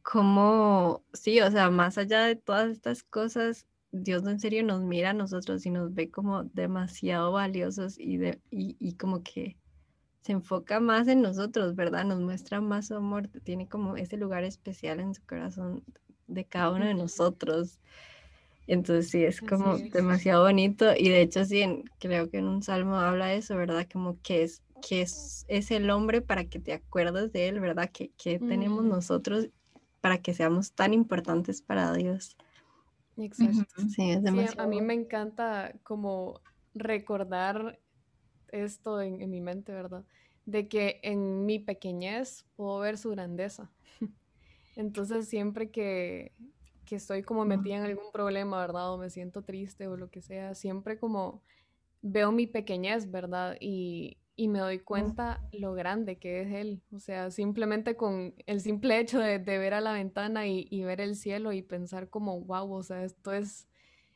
cómo, 0.01 1.03
sí, 1.13 1.39
o 1.39 1.51
sea, 1.51 1.69
más 1.69 1.99
allá 1.99 2.25
de 2.25 2.35
todas 2.35 2.71
estas 2.71 3.03
cosas, 3.03 3.67
Dios 3.91 4.25
en 4.25 4.39
serio 4.39 4.63
nos 4.63 4.81
mira 4.81 5.11
a 5.11 5.13
nosotros 5.13 5.67
y 5.67 5.69
nos 5.69 5.93
ve 5.93 6.09
como 6.09 6.45
demasiado 6.45 7.31
valiosos 7.31 7.99
y, 7.99 8.17
de, 8.17 8.41
y, 8.49 8.75
y 8.79 8.95
como 8.95 9.21
que 9.21 9.55
se 10.21 10.33
enfoca 10.33 10.79
más 10.79 11.07
en 11.07 11.21
nosotros, 11.21 11.75
¿verdad? 11.75 12.05
Nos 12.05 12.19
muestra 12.19 12.61
más 12.61 12.87
su 12.87 12.95
amor, 12.95 13.29
tiene 13.43 13.67
como 13.67 13.97
ese 13.97 14.17
lugar 14.17 14.43
especial 14.43 14.99
en 14.99 15.15
su 15.15 15.25
corazón 15.25 15.83
de 16.27 16.45
cada 16.45 16.71
uno 16.71 16.85
de 16.85 16.93
nosotros. 16.93 17.79
Entonces 18.67 19.09
sí, 19.09 19.23
es 19.23 19.41
como 19.41 19.77
demasiado 19.77 20.43
bonito 20.43 20.93
y 20.95 21.09
de 21.09 21.21
hecho 21.21 21.43
sí, 21.43 21.61
en, 21.61 21.83
creo 21.99 22.29
que 22.29 22.37
en 22.37 22.47
un 22.47 22.61
salmo 22.61 22.95
habla 22.95 23.33
eso, 23.33 23.55
¿verdad? 23.55 23.87
Como 23.91 24.21
que 24.21 24.43
es, 24.43 24.61
que 24.87 25.01
es, 25.01 25.45
es 25.47 25.71
el 25.71 25.89
hombre 25.89 26.21
para 26.21 26.45
que 26.45 26.59
te 26.59 26.73
acuerdes 26.73 27.33
de 27.33 27.47
él, 27.47 27.59
¿verdad? 27.59 27.89
Que, 27.91 28.11
que 28.17 28.39
mm. 28.39 28.47
tenemos 28.47 28.83
nosotros 28.83 29.49
para 30.01 30.19
que 30.19 30.33
seamos 30.33 30.73
tan 30.73 30.93
importantes 30.93 31.61
para 31.61 31.93
Dios. 31.93 32.37
Exacto. 33.17 33.81
Sí, 33.89 34.11
es 34.11 34.23
demasiado. 34.23 34.53
Sí, 34.53 34.59
a 34.59 34.67
mí 34.67 34.81
me 34.81 34.93
encanta 34.93 35.73
como 35.83 36.39
recordar 36.73 37.79
esto 38.51 39.01
en, 39.01 39.29
mi 39.29 39.41
mente, 39.41 39.71
¿verdad? 39.71 40.03
De 40.45 40.67
que 40.67 40.99
en 41.03 41.45
mi 41.45 41.59
pequeñez 41.59 42.45
puedo 42.55 42.79
ver 42.79 42.97
su 42.97 43.11
grandeza. 43.11 43.71
Entonces 44.75 45.27
siempre 45.27 45.71
que, 45.71 46.33
que 46.85 46.95
estoy 46.95 47.23
como 47.23 47.45
metida 47.45 47.77
en 47.77 47.83
algún 47.83 48.11
problema, 48.11 48.59
¿verdad? 48.59 48.93
O 48.93 48.97
me 48.97 49.09
siento 49.09 49.43
triste 49.43 49.87
o 49.87 49.97
lo 49.97 50.09
que 50.09 50.21
sea, 50.21 50.55
siempre 50.55 50.97
como 50.97 51.41
veo 52.01 52.31
mi 52.31 52.47
pequeñez, 52.47 53.11
¿verdad? 53.11 53.57
Y, 53.59 54.17
y 54.35 54.47
me 54.47 54.59
doy 54.59 54.79
cuenta 54.79 55.47
lo 55.51 55.73
grande 55.73 56.17
que 56.17 56.41
es 56.41 56.51
él. 56.51 56.81
O 56.91 56.99
sea, 56.99 57.31
simplemente 57.31 57.95
con 57.95 58.33
el 58.45 58.61
simple 58.61 58.99
hecho 58.99 59.19
de, 59.19 59.37
ver 59.37 59.73
a 59.73 59.81
la 59.81 59.93
ventana 59.93 60.47
y, 60.47 60.67
y, 60.69 60.83
ver 60.83 61.01
el 61.01 61.15
cielo 61.15 61.51
y 61.51 61.61
pensar 61.61 62.09
como, 62.09 62.41
wow, 62.41 62.73
o 62.73 62.83
sea, 62.83 63.03
esto 63.03 63.33
es, 63.33 63.67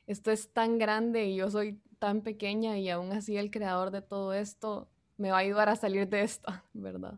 esto 0.08 0.32
es 0.32 0.52
tan 0.52 0.78
grande 0.78 1.26
y 1.26 1.36
yo 1.36 1.52
soy 1.52 1.80
tan 2.06 2.22
pequeña 2.22 2.78
y 2.78 2.88
aún 2.92 3.12
así 3.14 3.36
el 3.36 3.50
creador 3.50 3.90
de 3.90 4.04
todo 4.04 4.32
esto 4.32 4.88
me 5.18 5.32
va 5.32 5.38
a 5.38 5.40
ayudar 5.40 5.70
a 5.70 5.76
salir 5.76 6.08
de 6.08 6.22
esto, 6.22 6.54
¿verdad? 6.74 7.16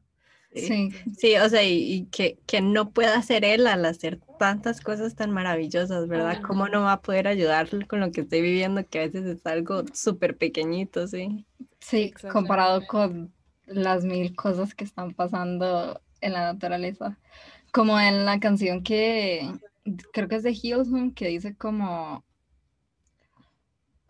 Sí, 0.56 0.92
sí, 1.18 1.36
o 1.36 1.50
sea, 1.50 1.62
y, 1.62 2.06
que, 2.06 2.40
que, 2.48 2.62
no 2.62 2.92
pueda 2.92 3.18
hacer 3.18 3.44
él 3.44 3.68
al 3.68 3.84
hacer 3.84 4.22
tantas 4.40 4.80
cosas 4.80 5.14
tan 5.14 5.32
maravillosas, 5.32 6.08
¿verdad? 6.08 6.42
¿Cómo 6.42 6.70
no 6.70 6.84
va 6.84 6.94
a 6.94 7.02
poder 7.02 7.28
ayudar 7.28 7.68
con 7.88 8.00
lo 8.00 8.12
que 8.14 8.22
estoy 8.22 8.42
viviendo, 8.42 8.88
que 8.88 9.00
a 9.00 9.02
veces 9.02 9.26
es 9.26 9.46
algo 9.46 9.84
súper 9.94 10.38
pequeñito, 10.38 11.06
sí? 11.06 11.46
Sí, 11.82 12.14
comparado 12.32 12.88
con 12.88 13.34
las 13.66 14.06
mil 14.06 14.34
cosas 14.36 14.74
que 14.74 14.86
están 14.86 15.14
pasando 15.14 16.02
en 16.22 16.32
la 16.32 16.54
naturaleza. 16.54 17.20
Como 17.74 18.00
en 18.00 18.24
la 18.24 18.40
canción 18.40 18.84
que 18.84 19.52
creo 20.14 20.30
que 20.30 20.36
es 20.36 20.44
de 20.44 20.54
Hillsong, 20.54 21.14
que 21.14 21.28
dice 21.28 21.58
como... 21.58 22.24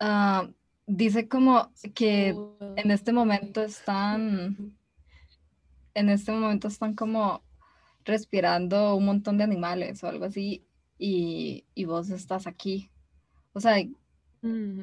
Uh, 0.00 0.52
dice 0.88 1.28
como 1.28 1.70
que 1.94 2.34
en 2.76 2.90
este 2.90 3.12
momento 3.12 3.62
están... 3.62 4.76
En 5.94 6.08
este 6.08 6.32
momento 6.32 6.68
están 6.68 6.94
como 6.94 7.42
respirando 8.04 8.94
un 8.94 9.04
montón 9.04 9.38
de 9.38 9.44
animales 9.44 10.02
o 10.02 10.08
algo 10.08 10.24
así 10.24 10.64
y, 10.98 11.64
y 11.74 11.84
vos 11.84 12.10
estás 12.10 12.46
aquí. 12.46 12.90
O 13.52 13.60
sea, 13.60 13.76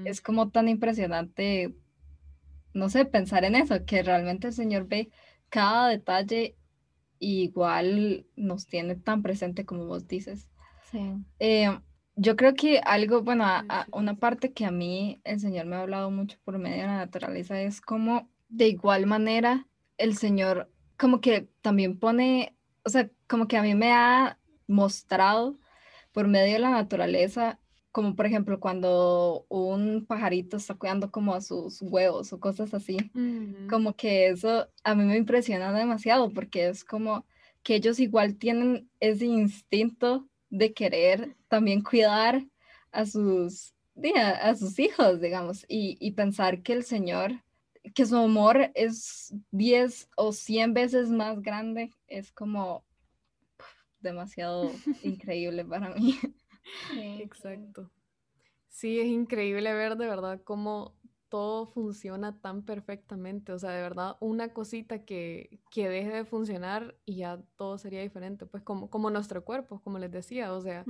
es 0.06 0.22
como 0.22 0.50
tan 0.50 0.68
impresionante 0.68 1.74
no 2.76 2.90
sé, 2.90 3.06
pensar 3.06 3.46
en 3.46 3.56
eso, 3.56 3.86
que 3.86 4.04
realmente 4.04 4.48
el 4.48 4.54
Señor 4.54 4.88
ve 4.88 5.10
cada 5.50 5.88
detalle 5.90 6.56
igual 7.20 8.28
nos 8.36 8.68
tiene 8.68 8.96
tan 8.96 9.24
presente 9.24 9.66
como 9.66 9.86
vos 9.86 10.08
dices. 10.08 10.50
Sí. 10.92 11.00
Eh, 11.40 11.80
yo 12.16 12.36
creo 12.36 12.54
que 12.54 12.80
algo, 12.80 13.22
bueno, 13.22 13.46
una 13.92 14.16
parte 14.16 14.54
que 14.54 14.66
a 14.66 14.72
mí 14.72 15.20
el 15.24 15.40
Señor 15.40 15.66
me 15.66 15.76
ha 15.76 15.82
hablado 15.82 16.12
mucho 16.12 16.38
por 16.44 16.58
medio 16.58 16.82
de 16.82 16.88
la 16.88 16.98
naturaleza 16.98 17.62
es 17.62 17.82
como 17.82 18.30
de 18.48 18.70
igual 18.70 19.06
manera 19.06 19.68
el 19.98 20.16
Señor 20.16 20.72
como 20.98 21.20
que 21.20 21.48
también 21.62 22.00
pone, 22.00 22.56
o 22.84 22.90
sea, 22.90 23.10
como 23.28 23.48
que 23.48 23.58
a 23.58 23.62
mí 23.62 23.76
me 23.76 23.92
ha 23.92 24.40
mostrado 24.68 25.58
por 26.14 26.28
medio 26.28 26.54
de 26.54 26.60
la 26.60 26.72
naturaleza 26.72 27.60
como 27.92 28.14
por 28.14 28.26
ejemplo 28.26 28.60
cuando 28.60 29.46
un 29.48 30.06
pajarito 30.06 30.58
está 30.58 30.74
cuidando 30.74 31.12
como 31.12 31.34
a 31.34 31.40
sus 31.40 31.82
huevos 31.82 32.34
o 32.34 32.42
cosas 32.42 32.74
así, 32.74 32.98
como 33.70 33.96
que 33.96 34.28
eso 34.28 34.68
a 34.84 34.96
mí 34.96 35.06
me 35.06 35.16
impresiona 35.16 35.72
demasiado 35.72 36.30
porque 36.30 36.68
es 36.68 36.84
como 36.84 37.26
que 37.64 37.76
ellos 37.76 38.02
igual 38.02 38.36
tienen 38.36 38.90
ese 39.00 39.28
instinto 39.28 40.28
de 40.58 40.74
querer 40.74 41.36
también 41.48 41.82
cuidar 41.82 42.46
a 42.92 43.06
sus, 43.06 43.74
a, 44.16 44.56
sus 44.56 44.80
hijos, 44.80 45.22
digamos, 45.22 45.66
y, 45.68 45.98
y 46.00 46.12
pensar 46.12 46.62
que 46.62 46.74
el 46.74 46.84
Señor, 46.84 47.44
que 47.94 48.06
su 48.06 48.18
amor 48.18 48.72
es 48.74 49.34
10 49.52 50.10
o 50.16 50.32
100 50.32 50.74
veces 50.74 51.10
más 51.10 51.42
grande, 51.42 51.92
es 52.08 52.32
como 52.32 52.84
demasiado 54.00 54.72
increíble 55.04 55.66
para 55.66 55.90
mí. 55.90 56.18
Exacto. 57.20 57.92
Sí, 58.70 59.00
es 59.00 59.08
increíble 59.08 59.74
ver 59.74 59.96
de 59.96 60.08
verdad 60.08 60.42
cómo 60.44 60.94
todo 61.36 61.66
funciona 61.66 62.40
tan 62.40 62.62
perfectamente. 62.64 63.52
O 63.52 63.60
sea, 63.60 63.72
de 63.72 63.82
verdad, 63.82 64.16
una 64.22 64.54
cosita 64.54 65.04
que, 65.04 65.60
que 65.70 65.90
deje 65.90 66.10
de 66.10 66.24
funcionar 66.24 66.96
y 67.04 67.18
ya 67.18 67.42
todo 67.58 67.78
sería 67.78 68.00
diferente. 68.00 68.46
Pues 68.46 68.64
como, 68.64 68.90
como 68.90 69.10
nuestro 69.10 69.44
cuerpo, 69.44 69.82
como 69.84 70.00
les 70.00 70.10
decía. 70.10 70.54
O 70.54 70.62
sea, 70.62 70.86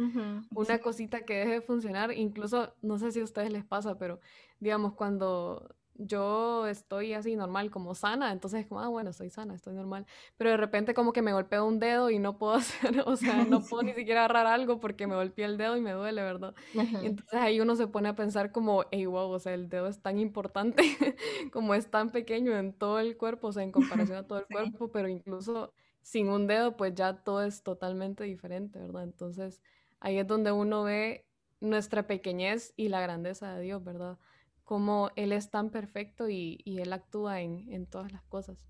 una 0.52 0.78
cosita 0.78 1.26
que 1.26 1.34
deje 1.34 1.52
de 1.54 1.62
funcionar, 1.62 2.12
incluso, 2.12 2.76
no 2.84 3.00
sé 3.00 3.12
si 3.12 3.22
a 3.22 3.24
ustedes 3.24 3.52
les 3.52 3.66
pasa, 3.66 3.98
pero 3.98 4.20
digamos, 4.60 4.94
cuando 4.94 5.68
yo 5.98 6.68
estoy 6.68 7.14
así 7.14 7.36
normal, 7.36 7.72
como 7.72 7.96
sana, 7.96 8.32
entonces 8.32 8.68
como, 8.68 8.82
ah, 8.82 8.88
bueno, 8.90 9.12
estoy 9.12 9.30
sana, 9.30 9.56
estoy 9.56 9.74
normal, 9.74 10.06
pero 10.38 10.50
de 10.50 10.58
repente 10.58 10.94
como 10.94 11.14
que 11.14 11.22
me 11.22 11.34
golpeo 11.34 11.66
un 11.66 11.80
dedo 11.80 12.10
y 12.10 12.20
no 12.20 12.38
puedo 12.38 12.54
hacer, 12.94 13.02
o 13.06 13.16
sea, 13.16 13.46
no 13.46 13.62
puedo 13.62 13.84
ni 13.84 13.94
siquiera 13.94 14.26
agarrar 14.26 14.48
algo 14.48 14.80
porque 14.80 15.08
me 15.08 15.16
golpeé 15.16 15.46
el 15.46 15.58
dedo 15.58 15.78
y 15.78 15.82
me 15.82 15.92
duele, 15.92 16.22
¿verdad? 16.22 16.54
Entonces 17.02 17.40
ahí 17.40 17.60
uno 17.62 17.76
se 17.76 17.88
pone 17.88 18.10
a 18.10 18.16
pensar 18.16 18.52
como, 18.52 18.86
hey, 18.92 19.06
wow, 19.06 19.30
o 19.30 19.40
sea, 19.40 19.54
el 19.54 19.70
dedo 19.70 19.88
es 19.88 20.02
tan 20.02 20.20
importante, 20.20 20.84
como 21.54 21.74
es 21.74 21.90
tan 21.90 22.12
pequeño 22.12 22.58
en 22.58 22.74
todo 22.74 23.00
el 23.00 23.18
cuerpo, 23.18 23.48
o 23.48 23.52
sea, 23.54 23.64
en 23.64 23.72
comparación 23.72 24.18
a 24.18 24.28
todo 24.28 24.40
el 24.40 24.46
cuerpo, 24.52 24.92
pero 24.92 25.08
incluso 25.08 25.74
sin 26.02 26.30
un 26.30 26.48
dedo, 26.48 26.78
pues 26.78 26.94
ya 26.94 27.24
todo 27.24 27.42
es 27.44 27.64
totalmente 27.64 28.24
diferente, 28.24 28.80
¿verdad? 28.80 29.04
Entonces 29.04 29.62
ahí 30.00 30.18
es 30.20 30.28
donde 30.28 30.52
uno 30.52 30.84
ve 30.84 31.26
nuestra 31.60 32.06
pequeñez 32.06 32.74
y 32.76 32.90
la 32.90 33.02
grandeza 33.02 33.56
de 33.56 33.62
Dios, 33.62 33.84
¿verdad? 33.84 34.20
Cómo 34.66 35.12
Él 35.16 35.32
es 35.32 35.50
tan 35.50 35.70
perfecto 35.70 36.28
y, 36.30 36.62
Él 36.66 36.92
actúa 36.92 37.42
en, 37.42 37.86
todas 37.88 38.12
las 38.12 38.24
cosas. 38.24 38.66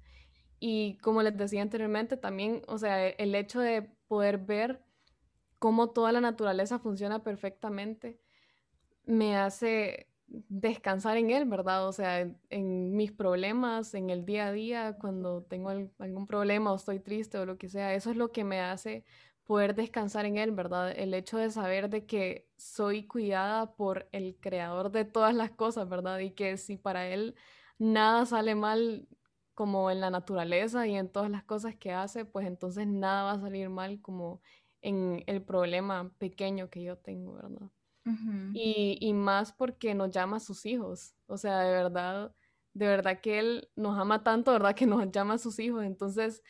Y 0.59 0.97
como 0.97 1.23
les 1.23 1.35
decía 1.35 1.61
anteriormente, 1.61 2.17
también, 2.17 2.61
o 2.67 2.77
sea, 2.77 3.07
el 3.07 3.33
hecho 3.35 3.59
de 3.59 3.81
poder 4.07 4.37
ver 4.37 4.81
cómo 5.59 5.89
toda 5.89 6.11
la 6.11 6.21
naturaleza 6.21 6.79
funciona 6.79 7.23
perfectamente 7.23 8.19
me 9.05 9.37
hace 9.37 10.09
descansar 10.27 11.17
en 11.17 11.29
él, 11.29 11.45
¿verdad? 11.45 11.87
O 11.87 11.91
sea, 11.91 12.21
en, 12.49 12.95
mis 12.95 13.11
problemas, 13.11 13.93
en 13.93 14.09
el 14.09 14.25
día 14.25 14.47
a 14.47 14.51
día, 14.51 14.97
cuando 14.99 15.43
tengo 15.43 15.69
algún 15.69 16.27
problema 16.27 16.71
o 16.71 16.75
estoy 16.75 16.99
triste 16.99 17.37
o 17.37 17.45
lo 17.45 17.57
que 17.57 17.69
sea, 17.69 17.93
eso 17.93 18.11
es 18.11 18.17
lo 18.17 18.31
que 18.31 18.43
me 18.43 18.59
hace 18.61 19.05
poder 19.45 19.75
descansar 19.75 20.25
en 20.25 20.37
Él, 20.37 20.51
¿verdad? 20.51 20.91
El 20.97 21.13
hecho 21.13 21.37
de 21.37 21.51
saber 21.51 21.89
de 21.89 22.05
que 22.05 22.49
soy 22.57 23.07
cuidada 23.07 23.75
por 23.75 24.09
el 24.11 24.37
creador 24.39 24.91
de 24.91 25.05
todas 25.05 25.35
las 25.35 25.51
cosas, 25.51 25.87
¿verdad? 25.89 26.19
Y 26.19 26.31
que 26.31 26.57
si 26.57 26.77
para 26.77 27.07
Él 27.07 27.35
nada 27.77 28.25
sale 28.25 28.55
mal 28.55 29.07
como 29.53 29.89
en 29.91 30.01
la 30.01 30.09
naturaleza 30.09 30.87
y 30.87 30.95
en 30.95 31.09
todas 31.11 31.29
las 31.31 31.43
cosas 31.43 31.75
que 31.75 31.91
hace, 31.93 32.25
pues 32.25 32.47
entonces 32.47 32.87
nada 32.87 33.23
va 33.23 33.31
a 33.33 33.39
salir 33.39 33.69
mal 33.69 34.01
como 34.01 34.41
en 34.81 35.23
el 35.27 35.43
problema 35.43 36.11
pequeño 36.17 36.69
que 36.69 36.83
yo 36.83 36.97
tengo, 36.97 37.33
¿verdad? 37.33 37.69
y, 38.51 38.97
y 39.01 39.13
más 39.13 39.51
porque 39.53 39.93
nos 39.95 40.11
llama 40.11 40.37
a 40.37 40.39
sus 40.39 40.65
hijos, 40.65 41.15
o 41.27 41.37
sea, 41.37 41.59
de 41.61 41.71
verdad, 41.71 42.35
de 42.73 42.87
verdad 42.87 43.19
que 43.21 43.39
Él 43.39 43.69
nos 43.75 43.97
ama 43.99 44.23
tanto, 44.23 44.51
¿verdad? 44.51 44.75
Que 44.75 44.85
nos 44.85 45.11
llama 45.11 45.35
a 45.35 45.37
sus 45.39 45.59
hijos, 45.59 45.83
entonces, 45.83 46.41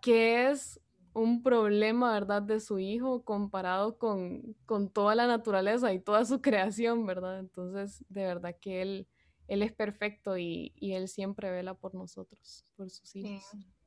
¿qué 0.00 0.50
es 0.50 0.80
un 1.14 1.42
problema, 1.42 2.12
¿verdad?, 2.12 2.42
de 2.42 2.60
su 2.60 2.78
hijo 2.78 3.24
comparado 3.24 3.98
con, 3.98 4.56
con, 4.66 4.90
toda 4.90 5.14
la 5.14 5.26
naturaleza 5.26 5.92
y 5.92 6.00
toda 6.00 6.24
su 6.24 6.42
creación, 6.42 7.06
¿verdad? 7.06 7.38
Entonces, 7.38 8.04
de 8.08 8.26
verdad 8.26 8.56
que 8.60 8.82
él, 8.82 9.08
él 9.48 9.62
es 9.62 9.72
perfecto 9.72 10.36
y, 10.36 10.72
y 10.76 10.92
él 10.92 11.08
siempre 11.08 11.50
vela 11.50 11.74
por 11.74 11.94
nosotros, 11.94 12.64
por 12.76 12.90
sus 12.90 13.14
hijos. 13.16 13.42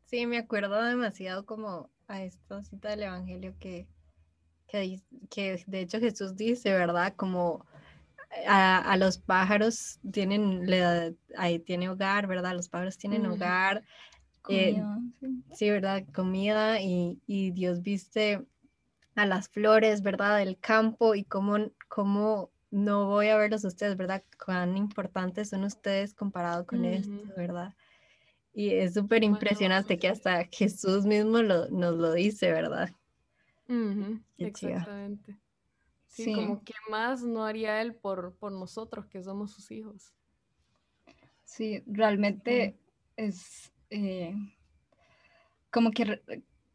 Sí, 0.05 0.25
me 0.25 0.37
acuerdo 0.37 0.81
demasiado 0.81 1.45
como 1.45 1.89
a 2.07 2.23
esta 2.23 2.63
cita 2.63 2.89
del 2.89 3.03
Evangelio 3.03 3.55
que, 3.59 3.87
que, 4.67 5.01
que 5.29 5.63
de 5.67 5.81
hecho 5.81 5.99
Jesús 5.99 6.37
dice, 6.37 6.71
¿verdad? 6.71 7.13
Como 7.17 7.65
a, 8.47 8.77
a, 8.77 8.97
los 8.97 9.17
pájaros 9.17 9.99
tienen, 10.11 10.65
le, 10.65 11.15
ahí 11.37 11.59
tiene 11.59 11.89
hogar, 11.89 12.27
¿verdad? 12.27 12.53
Los 12.53 12.69
pájaros 12.69 12.97
tienen 12.97 13.25
hogar, 13.25 13.83
eh, 14.49 14.81
sí. 15.53 15.69
¿verdad? 15.69 16.05
Comida 16.13 16.81
y, 16.81 17.19
y, 17.27 17.51
Dios 17.51 17.81
viste 17.81 18.45
a 19.15 19.25
las 19.25 19.49
flores, 19.49 20.01
¿verdad? 20.01 20.37
Del 20.37 20.57
campo 20.57 21.15
y 21.15 21.23
cómo, 21.23 21.57
cómo 21.87 22.51
no 22.69 23.07
voy 23.07 23.29
a 23.29 23.37
verlos 23.37 23.63
ustedes, 23.63 23.97
¿verdad? 23.97 24.23
Cuán 24.43 24.77
importantes 24.77 25.49
son 25.49 25.63
ustedes 25.63 26.13
comparado 26.13 26.65
con 26.65 26.85
esto, 26.85 27.11
¿verdad? 27.35 27.73
Y 28.53 28.71
es 28.71 28.93
súper 28.93 29.23
impresionante 29.23 29.99
que 29.99 30.07
hasta 30.07 30.45
Jesús 30.45 31.05
mismo 31.05 31.41
lo, 31.41 31.69
nos 31.69 31.95
lo 31.95 32.13
dice, 32.13 32.51
¿verdad? 32.51 32.89
Exactamente. 34.37 35.37
Sí, 36.07 36.33
como 36.33 36.63
que 36.63 36.73
más 36.89 37.21
no 37.21 37.45
haría 37.45 37.81
él 37.81 37.93
por, 37.93 38.33
por 38.35 38.51
nosotros 38.51 39.05
que 39.07 39.21
somos 39.21 39.51
sus 39.51 39.69
hijos. 39.71 40.13
Sí, 41.43 41.83
realmente 41.85 42.77
es 43.15 43.71
eh, 43.89 44.35
como 45.71 45.91
que 45.91 46.21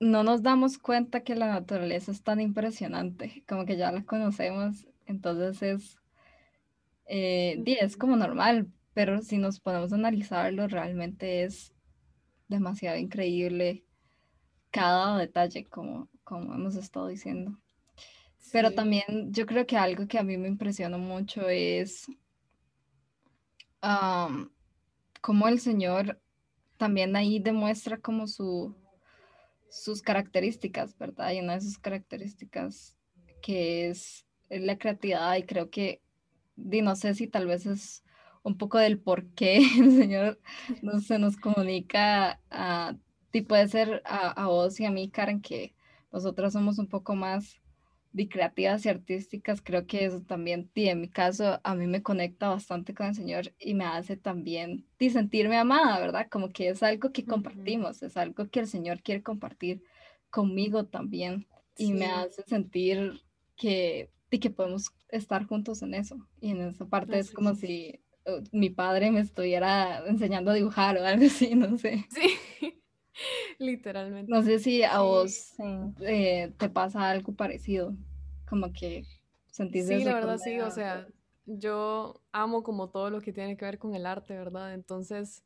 no 0.00 0.22
nos 0.22 0.42
damos 0.42 0.78
cuenta 0.78 1.22
que 1.22 1.34
la 1.34 1.48
naturaleza 1.48 2.10
es 2.10 2.22
tan 2.22 2.40
impresionante, 2.40 3.44
como 3.48 3.64
que 3.64 3.76
ya 3.76 3.92
la 3.92 4.04
conocemos, 4.04 4.86
entonces 5.06 5.62
es, 5.62 5.98
eh, 7.06 7.62
es 7.66 7.96
como 7.96 8.16
normal 8.16 8.68
pero 8.94 9.22
si 9.22 9.38
nos 9.38 9.60
podemos 9.60 9.92
analizarlo, 9.92 10.68
realmente 10.68 11.44
es 11.44 11.72
demasiado 12.48 12.98
increíble 12.98 13.84
cada 14.70 15.18
detalle, 15.18 15.64
como, 15.64 16.08
como 16.24 16.54
hemos 16.54 16.76
estado 16.76 17.08
diciendo. 17.08 17.58
Pero 18.50 18.72
también 18.72 19.32
yo 19.32 19.46
creo 19.46 19.66
que 19.66 19.76
algo 19.76 20.06
que 20.06 20.18
a 20.18 20.22
mí 20.22 20.36
me 20.36 20.48
impresiona 20.48 20.98
mucho 20.98 21.48
es 21.48 22.06
cómo 25.20 25.48
el 25.48 25.58
Señor 25.58 26.20
también 26.82 27.14
ahí 27.14 27.38
demuestra 27.38 27.96
como 27.96 28.26
su, 28.26 28.74
sus 29.70 30.02
características, 30.02 30.98
¿verdad? 30.98 31.30
Y 31.30 31.38
una 31.38 31.54
de 31.54 31.60
sus 31.60 31.78
características 31.78 32.96
que 33.40 33.86
es 33.86 34.26
la 34.50 34.76
creatividad 34.76 35.36
y 35.36 35.44
creo 35.44 35.70
que, 35.70 36.02
no 36.56 36.96
sé 36.96 37.14
si 37.14 37.28
tal 37.28 37.46
vez 37.46 37.66
es 37.66 38.02
un 38.42 38.58
poco 38.58 38.78
del 38.78 38.98
por 38.98 39.28
qué 39.28 39.58
el 39.78 39.92
Señor 39.92 40.40
no 40.82 40.98
se 40.98 41.20
nos 41.20 41.36
comunica 41.36 42.40
a, 42.50 42.96
ti 43.30 43.42
puede 43.42 43.68
ser 43.68 44.02
a, 44.04 44.30
a 44.30 44.48
vos 44.48 44.80
y 44.80 44.84
a 44.84 44.90
mí, 44.90 45.08
Karen, 45.08 45.40
que 45.40 45.76
nosotros 46.10 46.52
somos 46.52 46.80
un 46.80 46.88
poco 46.88 47.14
más 47.14 47.61
de 48.12 48.28
creativas 48.28 48.84
y 48.84 48.88
artísticas, 48.90 49.62
creo 49.62 49.86
que 49.86 50.04
eso 50.04 50.20
también, 50.20 50.70
y 50.74 50.88
en 50.88 51.00
mi 51.00 51.08
caso, 51.08 51.60
a 51.62 51.74
mí 51.74 51.86
me 51.86 52.02
conecta 52.02 52.48
bastante 52.48 52.94
con 52.94 53.06
el 53.06 53.14
Señor 53.14 53.54
y 53.58 53.74
me 53.74 53.84
hace 53.84 54.16
también 54.16 54.86
de 54.98 55.10
sentirme 55.10 55.56
amada, 55.56 55.98
¿verdad? 55.98 56.28
Como 56.30 56.50
que 56.50 56.68
es 56.68 56.82
algo 56.82 57.10
que 57.12 57.24
compartimos, 57.24 58.02
es 58.02 58.16
algo 58.16 58.48
que 58.48 58.60
el 58.60 58.66
Señor 58.66 59.02
quiere 59.02 59.22
compartir 59.22 59.82
conmigo 60.30 60.84
también 60.86 61.46
y 61.76 61.92
me 61.92 62.06
hace 62.06 62.42
sentir 62.42 63.22
que, 63.56 64.10
y 64.30 64.38
que 64.38 64.50
podemos 64.50 64.92
estar 65.08 65.46
juntos 65.46 65.82
en 65.82 65.94
eso. 65.94 66.16
Y 66.40 66.50
en 66.50 66.62
esa 66.62 66.86
parte 66.86 67.18
es 67.18 67.30
como 67.30 67.54
si 67.54 68.00
uh, 68.26 68.42
mi 68.52 68.70
padre 68.70 69.10
me 69.10 69.20
estuviera 69.20 70.06
enseñando 70.06 70.50
a 70.50 70.54
dibujar 70.54 70.98
o 70.98 71.04
algo 71.04 71.26
así, 71.26 71.54
no 71.54 71.78
sé. 71.78 72.06
Sí. 72.10 72.81
Literalmente. 73.58 74.30
No 74.30 74.42
sé 74.42 74.58
si 74.58 74.82
a 74.82 75.00
vos 75.00 75.54
eh, 76.00 76.52
te 76.58 76.68
pasa 76.68 77.10
algo 77.10 77.32
parecido, 77.32 77.94
como 78.48 78.72
que 78.72 79.04
sentís 79.50 79.86
Sí, 79.86 80.04
la 80.04 80.14
verdad 80.14 80.38
sí, 80.38 80.60
o 80.60 80.70
sea, 80.70 81.06
yo 81.46 82.22
amo 82.32 82.62
como 82.62 82.90
todo 82.90 83.10
lo 83.10 83.20
que 83.20 83.32
tiene 83.32 83.56
que 83.56 83.64
ver 83.64 83.78
con 83.78 83.94
el 83.94 84.06
arte, 84.06 84.36
¿verdad? 84.36 84.74
Entonces, 84.74 85.44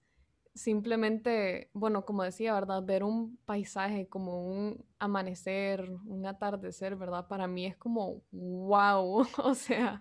simplemente, 0.55 1.71
bueno, 1.75 2.05
como 2.05 2.23
decía, 2.23 2.55
¿verdad? 2.55 2.83
Ver 2.83 3.05
un 3.05 3.39
paisaje 3.45 4.09
como 4.09 4.47
un 4.47 4.85
amanecer, 4.99 5.91
un 6.07 6.27
atardecer, 6.27 6.97
¿verdad? 6.97 7.29
Para 7.29 7.47
mí 7.47 7.67
es 7.67 7.77
como, 7.77 8.23
wow, 8.33 9.27
o 9.39 9.55
sea, 9.55 10.01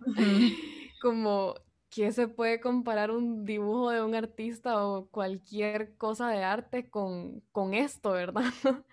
como 1.02 1.56
¿qué 1.96 2.12
se 2.12 2.28
puede 2.28 2.60
comparar 2.60 3.10
un 3.10 3.46
dibujo 3.46 3.90
de 3.90 4.04
un 4.04 4.16
artista 4.16 4.86
o 4.86 5.08
cualquier 5.08 5.96
cosa 5.96 6.28
de 6.30 6.44
arte 6.44 6.90
con, 6.90 7.42
con 7.54 7.74
esto, 7.74 8.12
verdad? 8.12 8.44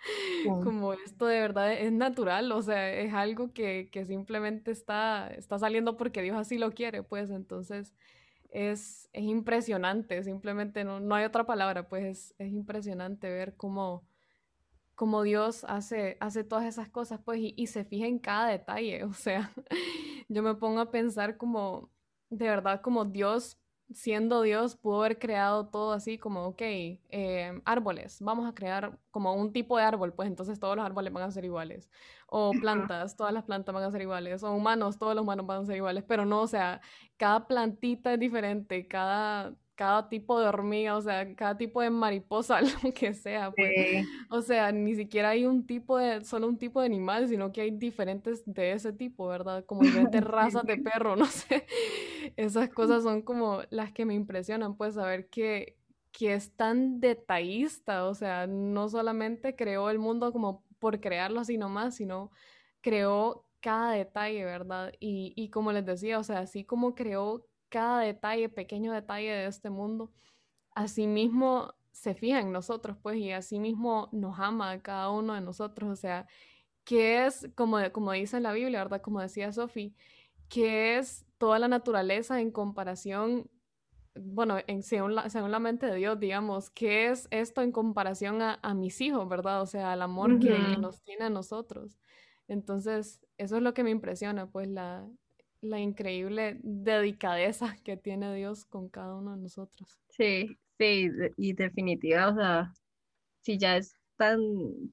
Como 0.44 0.92
esto 0.92 1.26
de 1.26 1.40
verdad 1.40 1.72
es 1.72 1.90
natural, 1.90 2.52
o 2.52 2.62
sea, 2.62 2.92
es 2.92 3.12
algo 3.12 3.52
que, 3.52 3.88
que, 3.90 4.04
simplemente 4.04 4.70
está, 4.70 5.26
está 5.34 5.58
saliendo 5.58 5.96
porque 5.96 6.22
Dios 6.22 6.36
así 6.36 6.58
lo 6.58 6.70
quiere, 6.70 7.02
pues 7.02 7.30
entonces 7.30 7.92
es, 8.50 9.08
es 9.12 9.24
impresionante, 9.24 10.22
simplemente 10.22 10.84
no, 10.84 11.00
no 11.00 11.16
hay 11.16 11.24
otra 11.24 11.44
palabra, 11.44 11.88
pues 11.88 12.04
es, 12.04 12.34
es 12.38 12.52
impresionante 12.52 13.28
ver 13.28 13.56
cómo, 13.56 14.04
cómo 14.94 15.22
Dios 15.22 15.64
hace, 15.64 16.18
hace 16.20 16.44
todas 16.44 16.66
esas 16.66 16.88
cosas, 16.88 17.18
pues, 17.24 17.40
y, 17.40 17.54
y 17.56 17.66
se 17.66 17.84
fija 17.84 18.06
en 18.06 18.20
cada 18.20 18.46
detalle, 18.46 19.02
o 19.04 19.12
sea, 19.12 19.50
yo 20.28 20.44
me 20.44 20.54
pongo 20.54 20.78
a 20.78 20.92
pensar 20.92 21.36
como 21.36 21.90
de 22.32 22.48
verdad 22.48 22.80
como 22.80 23.04
Dios, 23.04 23.58
siendo 23.92 24.40
Dios, 24.42 24.76
pudo 24.76 25.00
haber 25.00 25.18
creado 25.18 25.66
todo 25.68 25.92
así 25.92 26.18
como, 26.18 26.46
ok, 26.46 26.62
eh, 26.62 27.60
árboles, 27.66 28.18
vamos 28.22 28.48
a 28.48 28.54
crear 28.54 28.98
como 29.10 29.34
un 29.34 29.52
tipo 29.52 29.76
de 29.76 29.84
árbol, 29.84 30.14
pues 30.14 30.28
entonces 30.28 30.58
todos 30.58 30.76
los 30.76 30.84
árboles 30.84 31.12
van 31.12 31.24
a 31.24 31.30
ser 31.30 31.44
iguales. 31.44 31.90
O 32.26 32.52
plantas, 32.52 33.16
todas 33.16 33.34
las 33.34 33.44
plantas 33.44 33.74
van 33.74 33.84
a 33.84 33.90
ser 33.90 34.00
iguales. 34.00 34.42
O 34.42 34.52
humanos, 34.52 34.98
todos 34.98 35.14
los 35.14 35.22
humanos 35.22 35.46
van 35.46 35.62
a 35.62 35.66
ser 35.66 35.76
iguales. 35.76 36.02
Pero 36.08 36.24
no, 36.24 36.40
o 36.40 36.46
sea, 36.46 36.80
cada 37.18 37.46
plantita 37.46 38.14
es 38.14 38.18
diferente, 38.20 38.88
cada 38.88 39.54
cada 39.82 40.08
tipo 40.08 40.38
de 40.38 40.46
hormiga, 40.46 40.96
o 40.96 41.00
sea, 41.00 41.34
cada 41.34 41.56
tipo 41.56 41.82
de 41.82 41.90
mariposa, 41.90 42.60
lo 42.84 42.94
que 42.94 43.14
sea, 43.14 43.50
pues. 43.50 44.06
O 44.30 44.40
sea, 44.40 44.70
ni 44.70 44.94
siquiera 44.94 45.30
hay 45.30 45.44
un 45.44 45.66
tipo 45.66 45.98
de, 45.98 46.24
solo 46.24 46.46
un 46.46 46.56
tipo 46.56 46.78
de 46.78 46.86
animal, 46.86 47.26
sino 47.26 47.50
que 47.50 47.62
hay 47.62 47.72
diferentes 47.72 48.44
de 48.46 48.70
ese 48.70 48.92
tipo, 48.92 49.26
¿verdad? 49.26 49.64
Como 49.64 49.80
diferentes 49.80 50.22
razas 50.24 50.62
de 50.66 50.76
perro, 50.76 51.16
no 51.16 51.26
sé. 51.26 51.66
Esas 52.36 52.68
cosas 52.68 53.02
son 53.02 53.22
como 53.22 53.62
las 53.70 53.90
que 53.90 54.04
me 54.04 54.14
impresionan, 54.14 54.76
pues, 54.76 54.94
saber 54.94 55.28
que, 55.28 55.76
que 56.12 56.34
es 56.34 56.54
tan 56.54 57.00
detallista, 57.00 58.04
o 58.06 58.14
sea, 58.14 58.46
no 58.46 58.88
solamente 58.88 59.56
creó 59.56 59.90
el 59.90 59.98
mundo 59.98 60.32
como 60.32 60.62
por 60.78 61.00
crearlo 61.00 61.40
así 61.40 61.58
nomás, 61.58 61.96
sino 61.96 62.30
creó 62.82 63.48
cada 63.60 63.94
detalle, 63.94 64.44
¿verdad? 64.44 64.92
Y, 65.00 65.32
y 65.34 65.50
como 65.50 65.72
les 65.72 65.84
decía, 65.84 66.20
o 66.20 66.22
sea, 66.22 66.38
así 66.38 66.64
como 66.64 66.94
creó 66.94 67.48
cada 67.72 68.00
detalle, 68.00 68.50
pequeño 68.50 68.92
detalle 68.92 69.32
de 69.32 69.46
este 69.46 69.70
mundo, 69.70 70.12
asimismo 70.74 71.74
se 71.90 72.14
fija 72.14 72.40
en 72.40 72.52
nosotros, 72.52 72.98
pues, 73.02 73.16
y 73.16 73.32
asimismo 73.32 74.10
nos 74.12 74.38
ama 74.38 74.72
a 74.72 74.82
cada 74.82 75.10
uno 75.10 75.34
de 75.34 75.40
nosotros. 75.40 75.90
O 75.90 75.96
sea, 75.96 76.26
que 76.84 77.24
es, 77.24 77.48
como, 77.54 77.78
como 77.92 78.12
dice 78.12 78.36
en 78.36 78.42
la 78.42 78.52
Biblia, 78.52 78.82
¿verdad? 78.82 79.00
Como 79.00 79.20
decía 79.20 79.52
Sofi, 79.52 79.94
que 80.48 80.98
es 80.98 81.24
toda 81.38 81.58
la 81.58 81.68
naturaleza 81.68 82.40
en 82.42 82.50
comparación, 82.50 83.50
bueno, 84.14 84.58
en, 84.66 84.82
según, 84.82 85.14
la, 85.14 85.30
según 85.30 85.50
la 85.50 85.58
mente 85.58 85.86
de 85.86 85.96
Dios, 85.96 86.20
digamos, 86.20 86.68
¿qué 86.68 87.08
es 87.08 87.26
esto 87.30 87.62
en 87.62 87.72
comparación 87.72 88.42
a, 88.42 88.74
mis 88.74 89.00
hijos, 89.00 89.26
¿verdad? 89.28 89.62
O 89.62 89.66
sea, 89.66 89.92
al 89.92 90.02
amor 90.02 90.38
que, 90.38 90.48
que, 90.48 90.76
nos 90.76 91.02
tiene 91.02 91.24
a 91.24 91.30
nosotros. 91.30 91.98
Entonces, 92.48 93.24
eso 93.38 93.56
es 93.56 93.62
lo 93.62 93.72
que 93.72 93.82
me 93.82 93.90
impresiona, 93.90 94.46
pues, 94.50 94.68
la, 94.68 95.08
la 95.62 95.80
increíble 95.80 96.58
dedicadeza 96.62 97.76
que 97.84 97.96
tiene 97.96 98.34
Dios 98.34 98.66
con 98.66 98.88
cada 98.90 99.14
uno 99.16 99.30
de 99.34 99.42
nosotros. 99.42 99.98
Sí, 100.10 100.58
sí, 100.78 101.08
y 101.36 101.54
definitiva, 101.54 102.28
o 102.30 102.34
sea, 102.34 102.72
si 103.42 103.58
ya 103.58 103.76
es 103.78 103.96
tan, 104.16 104.40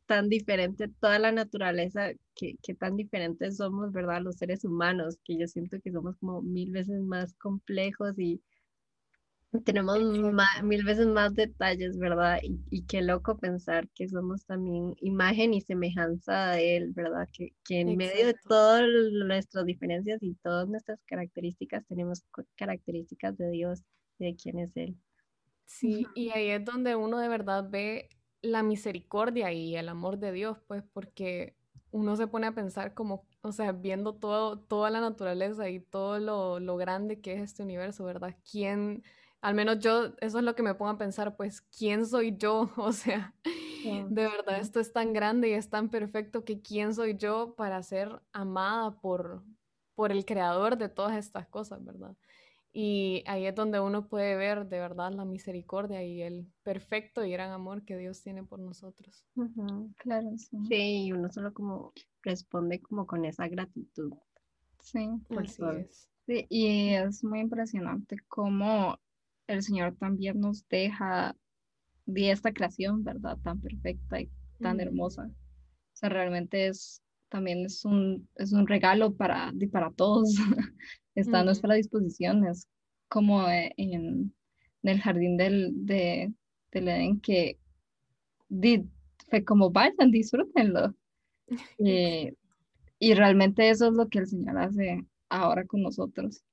tan 0.07 0.29
diferente 0.29 0.87
toda 1.01 1.19
la 1.19 1.31
naturaleza, 1.31 2.11
que, 2.35 2.55
que 2.63 2.75
tan 2.75 2.95
diferentes 2.97 3.57
somos, 3.57 3.91
¿verdad? 3.93 4.21
Los 4.23 4.37
seres 4.37 4.65
humanos, 4.65 5.17
que 5.25 5.37
yo 5.39 5.47
siento 5.47 5.79
que 5.83 5.91
somos 5.91 6.17
como 6.17 6.41
mil 6.41 6.71
veces 6.71 7.01
más 7.01 7.33
complejos 7.35 8.17
y 8.19 8.41
tenemos 9.65 9.97
mil 10.63 10.83
veces 10.83 11.07
más 11.07 11.33
detalles, 11.33 11.97
¿verdad? 11.97 12.39
Y, 12.43 12.83
qué 12.83 13.01
loco 13.01 13.37
pensar 13.37 13.89
que 13.89 14.07
somos 14.07 14.45
también 14.45 14.95
imagen 15.01 15.53
y 15.53 15.61
semejanza 15.61 16.51
de 16.51 16.77
Él, 16.77 16.91
¿verdad? 16.93 17.27
Que, 17.33 17.53
que 17.63 17.81
en 17.81 17.97
medio 17.97 18.27
de 18.27 18.35
todas 18.47 18.83
nuestras 19.11 19.65
diferencias 19.65 20.21
y 20.21 20.35
todas 20.35 20.67
nuestras 20.67 20.99
características, 21.05 21.85
tenemos 21.87 22.23
características 22.55 23.37
de 23.37 23.49
Dios, 23.49 23.83
de 24.19 24.35
quién 24.35 24.59
es 24.59 24.71
Él. 24.75 24.95
Sí, 25.65 26.05
y 26.15 26.29
ahí 26.29 26.49
es 26.49 26.63
donde 26.65 26.95
uno 26.95 27.19
de 27.19 27.27
verdad 27.27 27.67
ve 27.69 28.09
la 28.41 28.63
misericordia 28.63 29.51
y 29.51 29.75
el 29.75 29.89
amor 29.89 30.19
de 30.19 30.31
Dios, 30.31 30.57
pues 30.67 30.83
porque 30.93 31.55
uno 31.91 32.15
se 32.15 32.27
pone 32.27 32.47
a 32.47 32.53
pensar 32.53 32.93
como, 32.93 33.25
o 33.41 33.51
sea, 33.51 33.71
viendo 33.71 34.13
todo, 34.15 34.59
toda 34.59 34.89
la 34.89 35.01
naturaleza 35.01 35.69
y 35.69 35.79
todo 35.79 36.19
lo, 36.19 36.59
lo 36.59 36.77
grande 36.77 37.19
que 37.19 37.33
es 37.33 37.41
este 37.41 37.63
universo, 37.63 38.03
¿verdad? 38.03 38.35
¿Quién 38.49 39.03
al 39.41 39.55
menos 39.55 39.79
yo, 39.79 40.13
eso 40.19 40.39
es 40.39 40.43
lo 40.43 40.55
que 40.55 40.63
me 40.63 40.75
pongo 40.75 40.91
a 40.91 40.97
pensar, 40.97 41.35
pues, 41.37 41.61
¿quién 41.61 42.05
soy 42.05 42.35
yo? 42.37 42.69
O 42.77 42.91
sea, 42.91 43.33
de 43.83 44.23
verdad, 44.27 44.59
esto 44.59 44.79
es 44.79 44.91
tan 44.91 45.13
grande 45.13 45.49
y 45.49 45.53
es 45.53 45.69
tan 45.69 45.89
perfecto 45.89 46.43
que 46.43 46.61
¿quién 46.61 46.93
soy 46.93 47.15
yo 47.15 47.55
para 47.55 47.81
ser 47.81 48.21
amada 48.33 48.99
por, 48.99 49.43
por 49.95 50.11
el 50.11 50.25
creador 50.25 50.77
de 50.77 50.89
todas 50.89 51.15
estas 51.15 51.47
cosas, 51.47 51.83
verdad? 51.83 52.15
Y 52.71 53.23
ahí 53.25 53.45
es 53.47 53.55
donde 53.55 53.79
uno 53.79 54.07
puede 54.07 54.35
ver 54.35 54.67
de 54.67 54.79
verdad 54.79 55.11
la 55.13 55.25
misericordia 55.25 56.03
y 56.03 56.21
el 56.21 56.45
perfecto 56.63 57.25
y 57.25 57.31
gran 57.31 57.51
amor 57.51 57.83
que 57.83 57.97
Dios 57.97 58.21
tiene 58.21 58.43
por 58.43 58.59
nosotros. 58.59 59.25
claro, 59.97 60.29
sí. 60.37 60.57
Sí, 60.67 61.05
y 61.05 61.11
uno 61.13 61.31
solo 61.31 61.53
como 61.53 61.93
responde 62.21 62.79
como 62.81 63.07
con 63.07 63.25
esa 63.25 63.47
gratitud. 63.47 64.13
Sí, 64.79 65.09
por 65.27 65.43
Así 65.43 65.63
es. 65.63 66.09
Sí, 66.27 66.45
y 66.49 66.93
es 66.93 67.23
muy 67.23 67.39
impresionante 67.39 68.17
cómo 68.27 68.99
el 69.49 69.63
Señor 69.63 69.95
también 69.95 70.39
nos 70.39 70.67
deja 70.69 71.35
de 72.05 72.31
esta 72.31 72.53
creación, 72.53 73.03
¿verdad? 73.03 73.37
Tan 73.43 73.59
perfecta 73.59 74.21
y 74.21 74.29
tan 74.59 74.79
hermosa. 74.79 75.23
O 75.23 75.95
sea, 75.95 76.09
realmente 76.09 76.67
es, 76.67 77.01
también 77.29 77.65
es 77.65 77.83
un, 77.83 78.29
es 78.35 78.53
un 78.53 78.67
regalo 78.67 79.15
para, 79.15 79.51
para 79.71 79.91
todos. 79.91 80.35
Está 81.15 81.39
a 81.39 81.43
nuestra 81.43 81.73
disposición. 81.73 82.45
Es 82.45 82.67
como 83.07 83.47
en, 83.49 84.33
el 84.83 85.01
jardín 85.01 85.35
del, 85.35 85.71
de, 85.85 86.31
del 86.71 86.87
Edén 86.87 87.19
que 87.19 87.57
fue 89.29 89.43
como 89.43 89.71
vayan, 89.71 90.11
disfrútenlo. 90.11 90.95
Eh, 91.79 92.35
y 92.99 93.15
realmente 93.15 93.71
eso 93.71 93.87
es 93.87 93.93
lo 93.93 94.07
que 94.07 94.19
el 94.19 94.27
Señor 94.27 94.55
hace 94.59 95.03
ahora 95.29 95.65
con 95.65 95.81
nosotros. 95.81 96.43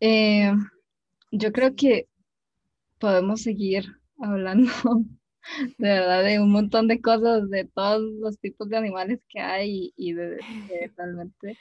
Eh, 0.00 0.52
yo 1.30 1.52
creo 1.52 1.74
que 1.74 2.08
podemos 2.98 3.42
seguir 3.42 3.84
hablando 4.18 4.70
de 5.78 5.88
verdad 5.88 6.24
de 6.24 6.40
un 6.40 6.50
montón 6.50 6.88
de 6.88 7.00
cosas, 7.00 7.48
de 7.50 7.64
todos 7.64 8.02
los 8.20 8.38
tipos 8.38 8.68
de 8.68 8.76
animales 8.76 9.20
que 9.28 9.40
hay 9.40 9.92
y, 9.96 10.12
de, 10.12 10.38
realmente 10.96 11.58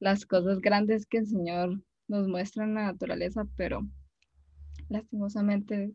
las 0.00 0.26
cosas 0.26 0.60
grandes 0.60 1.06
que 1.06 1.18
el 1.18 1.26
Señor 1.26 1.82
nos 2.08 2.26
muestra 2.26 2.64
en 2.64 2.74
la 2.74 2.86
naturaleza, 2.86 3.46
pero 3.56 3.86
lastimosamente 4.88 5.94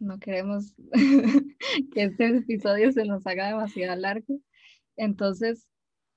no 0.00 0.18
queremos 0.18 0.74
que 1.92 2.02
este 2.02 2.26
episodio 2.38 2.90
se 2.92 3.04
nos 3.04 3.26
haga 3.26 3.48
demasiado 3.48 3.96
largo. 4.00 4.40
Entonces, 4.96 5.68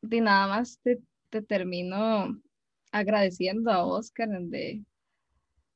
de 0.01 0.21
nada 0.21 0.47
más 0.47 0.79
te, 0.81 0.99
te 1.29 1.41
termino 1.41 2.41
agradeciendo 2.91 3.71
a 3.71 3.85
Oscar 3.85 4.29
de, 4.29 4.83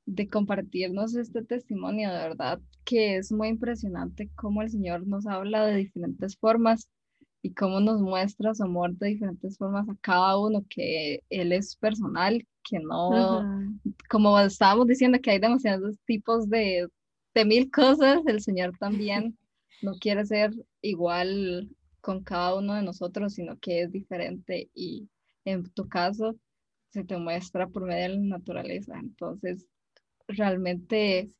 de 0.05 0.27
compartirnos 0.27 1.15
este 1.15 1.43
testimonio, 1.43 2.11
de 2.11 2.17
verdad 2.17 2.59
que 2.83 3.17
es 3.17 3.31
muy 3.31 3.49
impresionante 3.49 4.29
cómo 4.35 4.61
el 4.61 4.69
Señor 4.69 5.07
nos 5.07 5.27
habla 5.27 5.65
de 5.65 5.77
diferentes 5.77 6.35
formas 6.37 6.89
y 7.43 7.53
cómo 7.53 7.79
nos 7.79 8.01
muestra 8.01 8.53
su 8.53 8.63
amor 8.63 8.95
de 8.97 9.09
diferentes 9.09 9.57
formas 9.57 9.87
a 9.89 9.95
cada 10.01 10.37
uno, 10.37 10.65
que 10.69 11.21
Él 11.29 11.51
es 11.51 11.75
personal, 11.75 12.45
que 12.63 12.79
no, 12.79 13.43
como 14.09 14.39
estábamos 14.39 14.87
diciendo, 14.87 15.19
que 15.21 15.31
hay 15.31 15.39
demasiados 15.39 15.97
tipos 16.05 16.49
de, 16.49 16.87
de 17.33 17.45
mil 17.45 17.71
cosas, 17.71 18.21
el 18.27 18.41
Señor 18.41 18.77
también 18.77 19.37
no 19.81 19.93
quiere 19.95 20.25
ser 20.25 20.53
igual 20.81 21.69
con 22.01 22.23
cada 22.23 22.55
uno 22.55 22.75
de 22.75 22.83
nosotros, 22.83 23.33
sino 23.33 23.57
que 23.57 23.81
es 23.81 23.91
diferente 23.91 24.69
y 24.73 25.09
en 25.45 25.69
tu 25.71 25.87
caso 25.87 26.35
se 26.89 27.03
te 27.03 27.17
muestra 27.17 27.67
por 27.67 27.85
medio 27.85 28.03
de 28.03 28.09
la 28.09 28.37
naturaleza. 28.37 28.99
Entonces, 28.99 29.65
realmente 30.27 31.31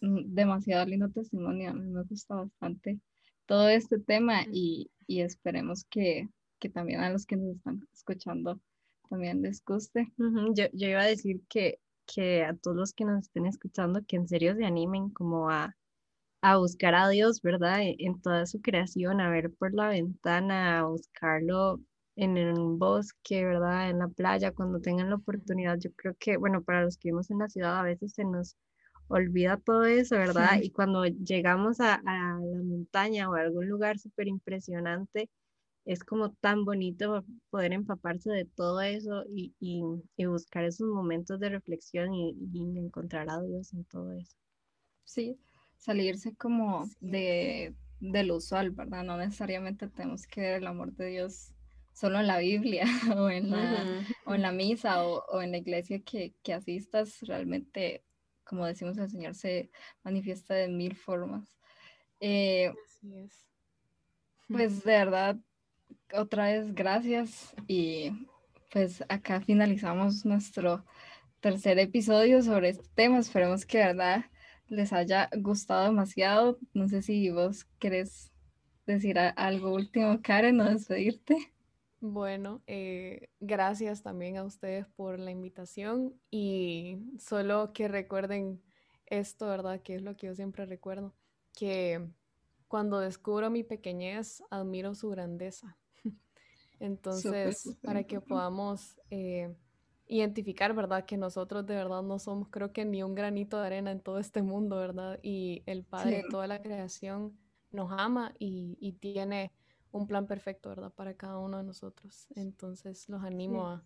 mm, 0.00 0.34
demasiado 0.34 0.86
lindo 0.86 1.10
testimonio. 1.10 1.70
A 1.70 1.74
mí 1.74 1.86
me 1.86 2.02
gusta 2.04 2.34
bastante 2.34 3.00
todo 3.46 3.68
este 3.68 3.98
tema 3.98 4.44
y, 4.52 4.90
y 5.06 5.22
esperemos 5.22 5.84
que, 5.90 6.28
que, 6.58 6.68
también 6.68 7.00
a 7.00 7.10
los 7.10 7.26
que 7.26 7.36
nos 7.36 7.56
están 7.56 7.80
escuchando 7.92 8.60
también 9.08 9.42
les 9.42 9.64
guste. 9.64 10.12
yo, 10.54 10.66
yo, 10.72 10.88
iba 10.88 11.00
a 11.02 11.06
decir 11.06 11.42
que, 11.48 11.80
que 12.06 12.44
a 12.44 12.54
todos 12.54 12.76
los 12.76 12.92
que 12.92 13.04
nos 13.04 13.22
estén 13.26 13.46
escuchando, 13.46 14.04
que 14.06 14.16
en 14.16 14.28
serio 14.28 14.54
se 14.54 14.64
animen 14.64 15.10
como 15.10 15.50
a, 15.50 15.74
a 16.42 16.56
buscar 16.58 16.94
a 16.94 17.08
Dios, 17.08 17.42
¿verdad? 17.42 17.82
En, 17.82 17.96
en, 17.98 18.22
toda 18.22 18.46
su 18.46 18.60
creación, 18.60 19.20
a 19.20 19.30
ver 19.30 19.52
por 19.52 19.74
la 19.74 19.88
ventana, 19.88 20.78
a 20.80 20.84
buscarlo 20.84 21.80
en 22.22 22.36
un 22.36 22.78
bosque, 22.78 23.44
¿verdad? 23.44 23.90
En 23.90 23.98
la 23.98 24.08
playa, 24.08 24.52
cuando 24.52 24.80
tengan 24.80 25.08
la 25.08 25.16
oportunidad. 25.16 25.78
Yo 25.78 25.90
creo 25.92 26.14
que, 26.18 26.36
bueno, 26.36 26.62
para 26.62 26.82
los 26.82 26.96
que 26.98 27.08
vivimos 27.08 27.30
en 27.30 27.38
la 27.38 27.48
ciudad 27.48 27.78
a 27.78 27.82
veces 27.82 28.12
se 28.12 28.24
nos 28.24 28.56
olvida 29.08 29.56
todo 29.56 29.84
eso, 29.84 30.16
¿verdad? 30.16 30.60
Y 30.62 30.70
cuando 30.70 31.04
llegamos 31.06 31.80
a, 31.80 31.94
a, 31.94 32.38
la 32.38 32.62
montaña 32.62 33.28
o 33.28 33.34
a 33.34 33.40
algún 33.40 33.68
lugar 33.68 33.98
súper 33.98 34.28
impresionante, 34.28 35.30
es 35.86 36.04
como 36.04 36.30
tan 36.32 36.64
bonito 36.66 37.24
poder 37.48 37.72
empaparse 37.72 38.30
de 38.30 38.44
todo 38.44 38.82
eso 38.82 39.24
y, 39.34 39.54
y, 39.58 39.82
y 40.16 40.26
buscar 40.26 40.64
esos 40.64 40.88
momentos 40.88 41.40
de 41.40 41.48
reflexión 41.48 42.12
y, 42.14 42.36
y, 42.52 42.78
encontrar 42.78 43.30
a 43.30 43.40
Dios 43.40 43.72
en 43.72 43.84
todo 43.84 44.12
eso. 44.12 44.36
Sí, 45.04 45.38
salirse 45.78 46.34
como 46.36 46.84
de, 47.00 47.74
del 47.98 48.30
usual, 48.30 48.70
¿verdad? 48.72 49.04
No 49.04 49.16
necesariamente 49.16 49.88
tenemos 49.88 50.26
que 50.26 50.42
ver 50.42 50.54
el 50.58 50.66
amor 50.66 50.92
de 50.92 51.06
Dios 51.06 51.54
solo 52.00 52.18
en 52.18 52.26
la 52.26 52.38
Biblia 52.38 52.84
o 53.16 53.28
en 53.28 53.50
la, 53.50 54.06
o 54.24 54.34
en 54.34 54.42
la 54.42 54.52
misa 54.52 55.04
o, 55.04 55.22
o, 55.28 55.42
en 55.42 55.52
la 55.52 55.58
iglesia 55.58 56.00
que, 56.00 56.34
que 56.42 56.54
asistas, 56.54 57.20
realmente, 57.22 58.02
como 58.42 58.64
decimos, 58.64 58.96
el 58.96 59.10
Señor 59.10 59.34
se 59.34 59.70
manifiesta 60.02 60.54
de 60.54 60.68
mil 60.68 60.96
formas. 60.96 61.58
Eh, 62.20 62.72
Así 62.86 63.14
es. 63.16 63.46
Pues 64.48 64.82
de 64.82 64.92
verdad, 64.92 65.36
otra 66.12 66.46
vez 66.46 66.74
gracias 66.74 67.54
y 67.68 68.10
pues 68.72 69.04
acá 69.08 69.40
finalizamos 69.40 70.24
nuestro 70.24 70.84
tercer 71.40 71.78
episodio 71.78 72.42
sobre 72.42 72.70
este 72.70 72.88
tema. 72.94 73.18
Esperemos 73.18 73.66
que 73.66 73.78
de 73.78 73.86
verdad 73.86 74.24
les 74.68 74.92
haya 74.92 75.28
gustado 75.36 75.84
demasiado. 75.84 76.58
No 76.72 76.88
sé 76.88 77.02
si 77.02 77.30
vos 77.30 77.66
querés 77.78 78.32
decir 78.86 79.18
algo 79.18 79.72
último, 79.72 80.20
Karen, 80.22 80.60
o 80.60 80.70
despedirte. 80.70 81.36
Bueno, 82.00 82.62
eh, 82.66 83.28
gracias 83.40 84.02
también 84.02 84.38
a 84.38 84.44
ustedes 84.44 84.86
por 84.96 85.18
la 85.18 85.30
invitación 85.30 86.18
y 86.30 86.96
solo 87.18 87.74
que 87.74 87.88
recuerden 87.88 88.62
esto, 89.04 89.46
¿verdad? 89.46 89.82
Que 89.82 89.96
es 89.96 90.02
lo 90.02 90.16
que 90.16 90.28
yo 90.28 90.34
siempre 90.34 90.64
recuerdo, 90.64 91.14
que 91.52 92.08
cuando 92.68 93.00
descubro 93.00 93.50
mi 93.50 93.64
pequeñez, 93.64 94.42
admiro 94.50 94.94
su 94.94 95.10
grandeza. 95.10 95.76
Entonces, 96.80 97.76
para 97.82 98.04
que 98.04 98.22
podamos 98.22 98.98
eh, 99.10 99.54
identificar, 100.06 100.74
¿verdad? 100.74 101.04
Que 101.04 101.18
nosotros 101.18 101.66
de 101.66 101.74
verdad 101.74 102.02
no 102.02 102.18
somos, 102.18 102.48
creo 102.48 102.72
que 102.72 102.86
ni 102.86 103.02
un 103.02 103.14
granito 103.14 103.60
de 103.60 103.66
arena 103.66 103.90
en 103.90 104.00
todo 104.00 104.18
este 104.18 104.40
mundo, 104.40 104.76
¿verdad? 104.76 105.18
Y 105.22 105.64
el 105.66 105.84
Padre 105.84 106.18
de 106.18 106.28
toda 106.30 106.46
la 106.46 106.62
creación 106.62 107.38
nos 107.70 107.92
ama 107.92 108.34
y, 108.38 108.78
y 108.80 108.92
tiene 108.92 109.52
un 109.92 110.06
plan 110.06 110.26
perfecto, 110.26 110.68
¿verdad? 110.68 110.92
Para 110.92 111.14
cada 111.14 111.38
uno 111.38 111.58
de 111.58 111.64
nosotros. 111.64 112.26
Entonces 112.34 113.08
los 113.08 113.22
animo 113.22 113.68
a, 113.68 113.84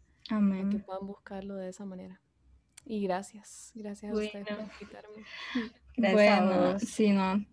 que 0.70 0.78
puedan 0.78 1.06
buscarlo 1.06 1.56
de 1.56 1.68
esa 1.68 1.84
manera. 1.84 2.20
Y 2.86 3.02
gracias, 3.02 3.72
gracias 3.74 4.12
a 4.12 4.14
ustedes 4.14 4.46
por 4.46 4.58
invitarme. 4.60 5.24
bueno, 5.96 6.78
sí, 6.78 7.12
no, 7.12 7.44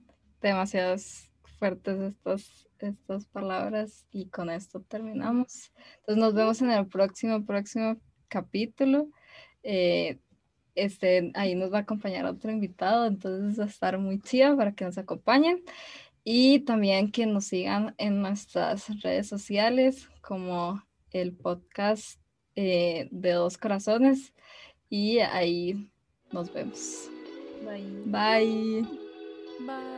demasiadas 0.42 1.30
fuertes 1.58 2.00
estas, 2.00 2.68
estas 2.80 3.26
palabras 3.28 4.06
y 4.12 4.28
con 4.28 4.50
esto 4.50 4.82
terminamos. 4.82 5.72
Entonces 6.00 6.18
nos 6.18 6.34
vemos 6.34 6.62
en 6.62 6.72
el 6.72 6.88
próximo, 6.88 7.46
próximo 7.46 7.98
capítulo. 8.28 9.08
Eh, 9.64 10.20
este, 10.76 11.32
ahí 11.36 11.56
nos 11.56 11.72
va 11.72 11.80
a 11.80 11.82
acompañar 11.82 12.26
otro 12.26 12.52
invitado, 12.52 13.06
entonces 13.06 13.60
va 13.60 13.66
a 13.66 13.68
estar 13.68 13.98
muy 14.00 14.20
chido 14.20 14.58
para 14.58 14.72
que 14.72 14.86
nos 14.86 14.98
acompañen 14.98 15.64
y 16.24 16.60
también 16.60 17.12
que 17.12 17.26
nos 17.26 17.46
sigan 17.46 17.96
en 17.98 18.22
nuestras 18.22 18.88
redes 19.02 19.28
sociales 19.28 20.10
como 20.22 20.84
el 21.12 21.34
podcast 21.34 22.20
eh, 22.56 23.08
de 23.12 23.32
Dos 23.32 23.58
Corazones 23.58 24.34
y 24.90 25.20
ahí 25.20 25.90
nos 26.32 26.54
vemos. 26.54 27.10
Bye. 27.64 28.04
Bye. 28.06 28.88
Bye. 29.66 29.91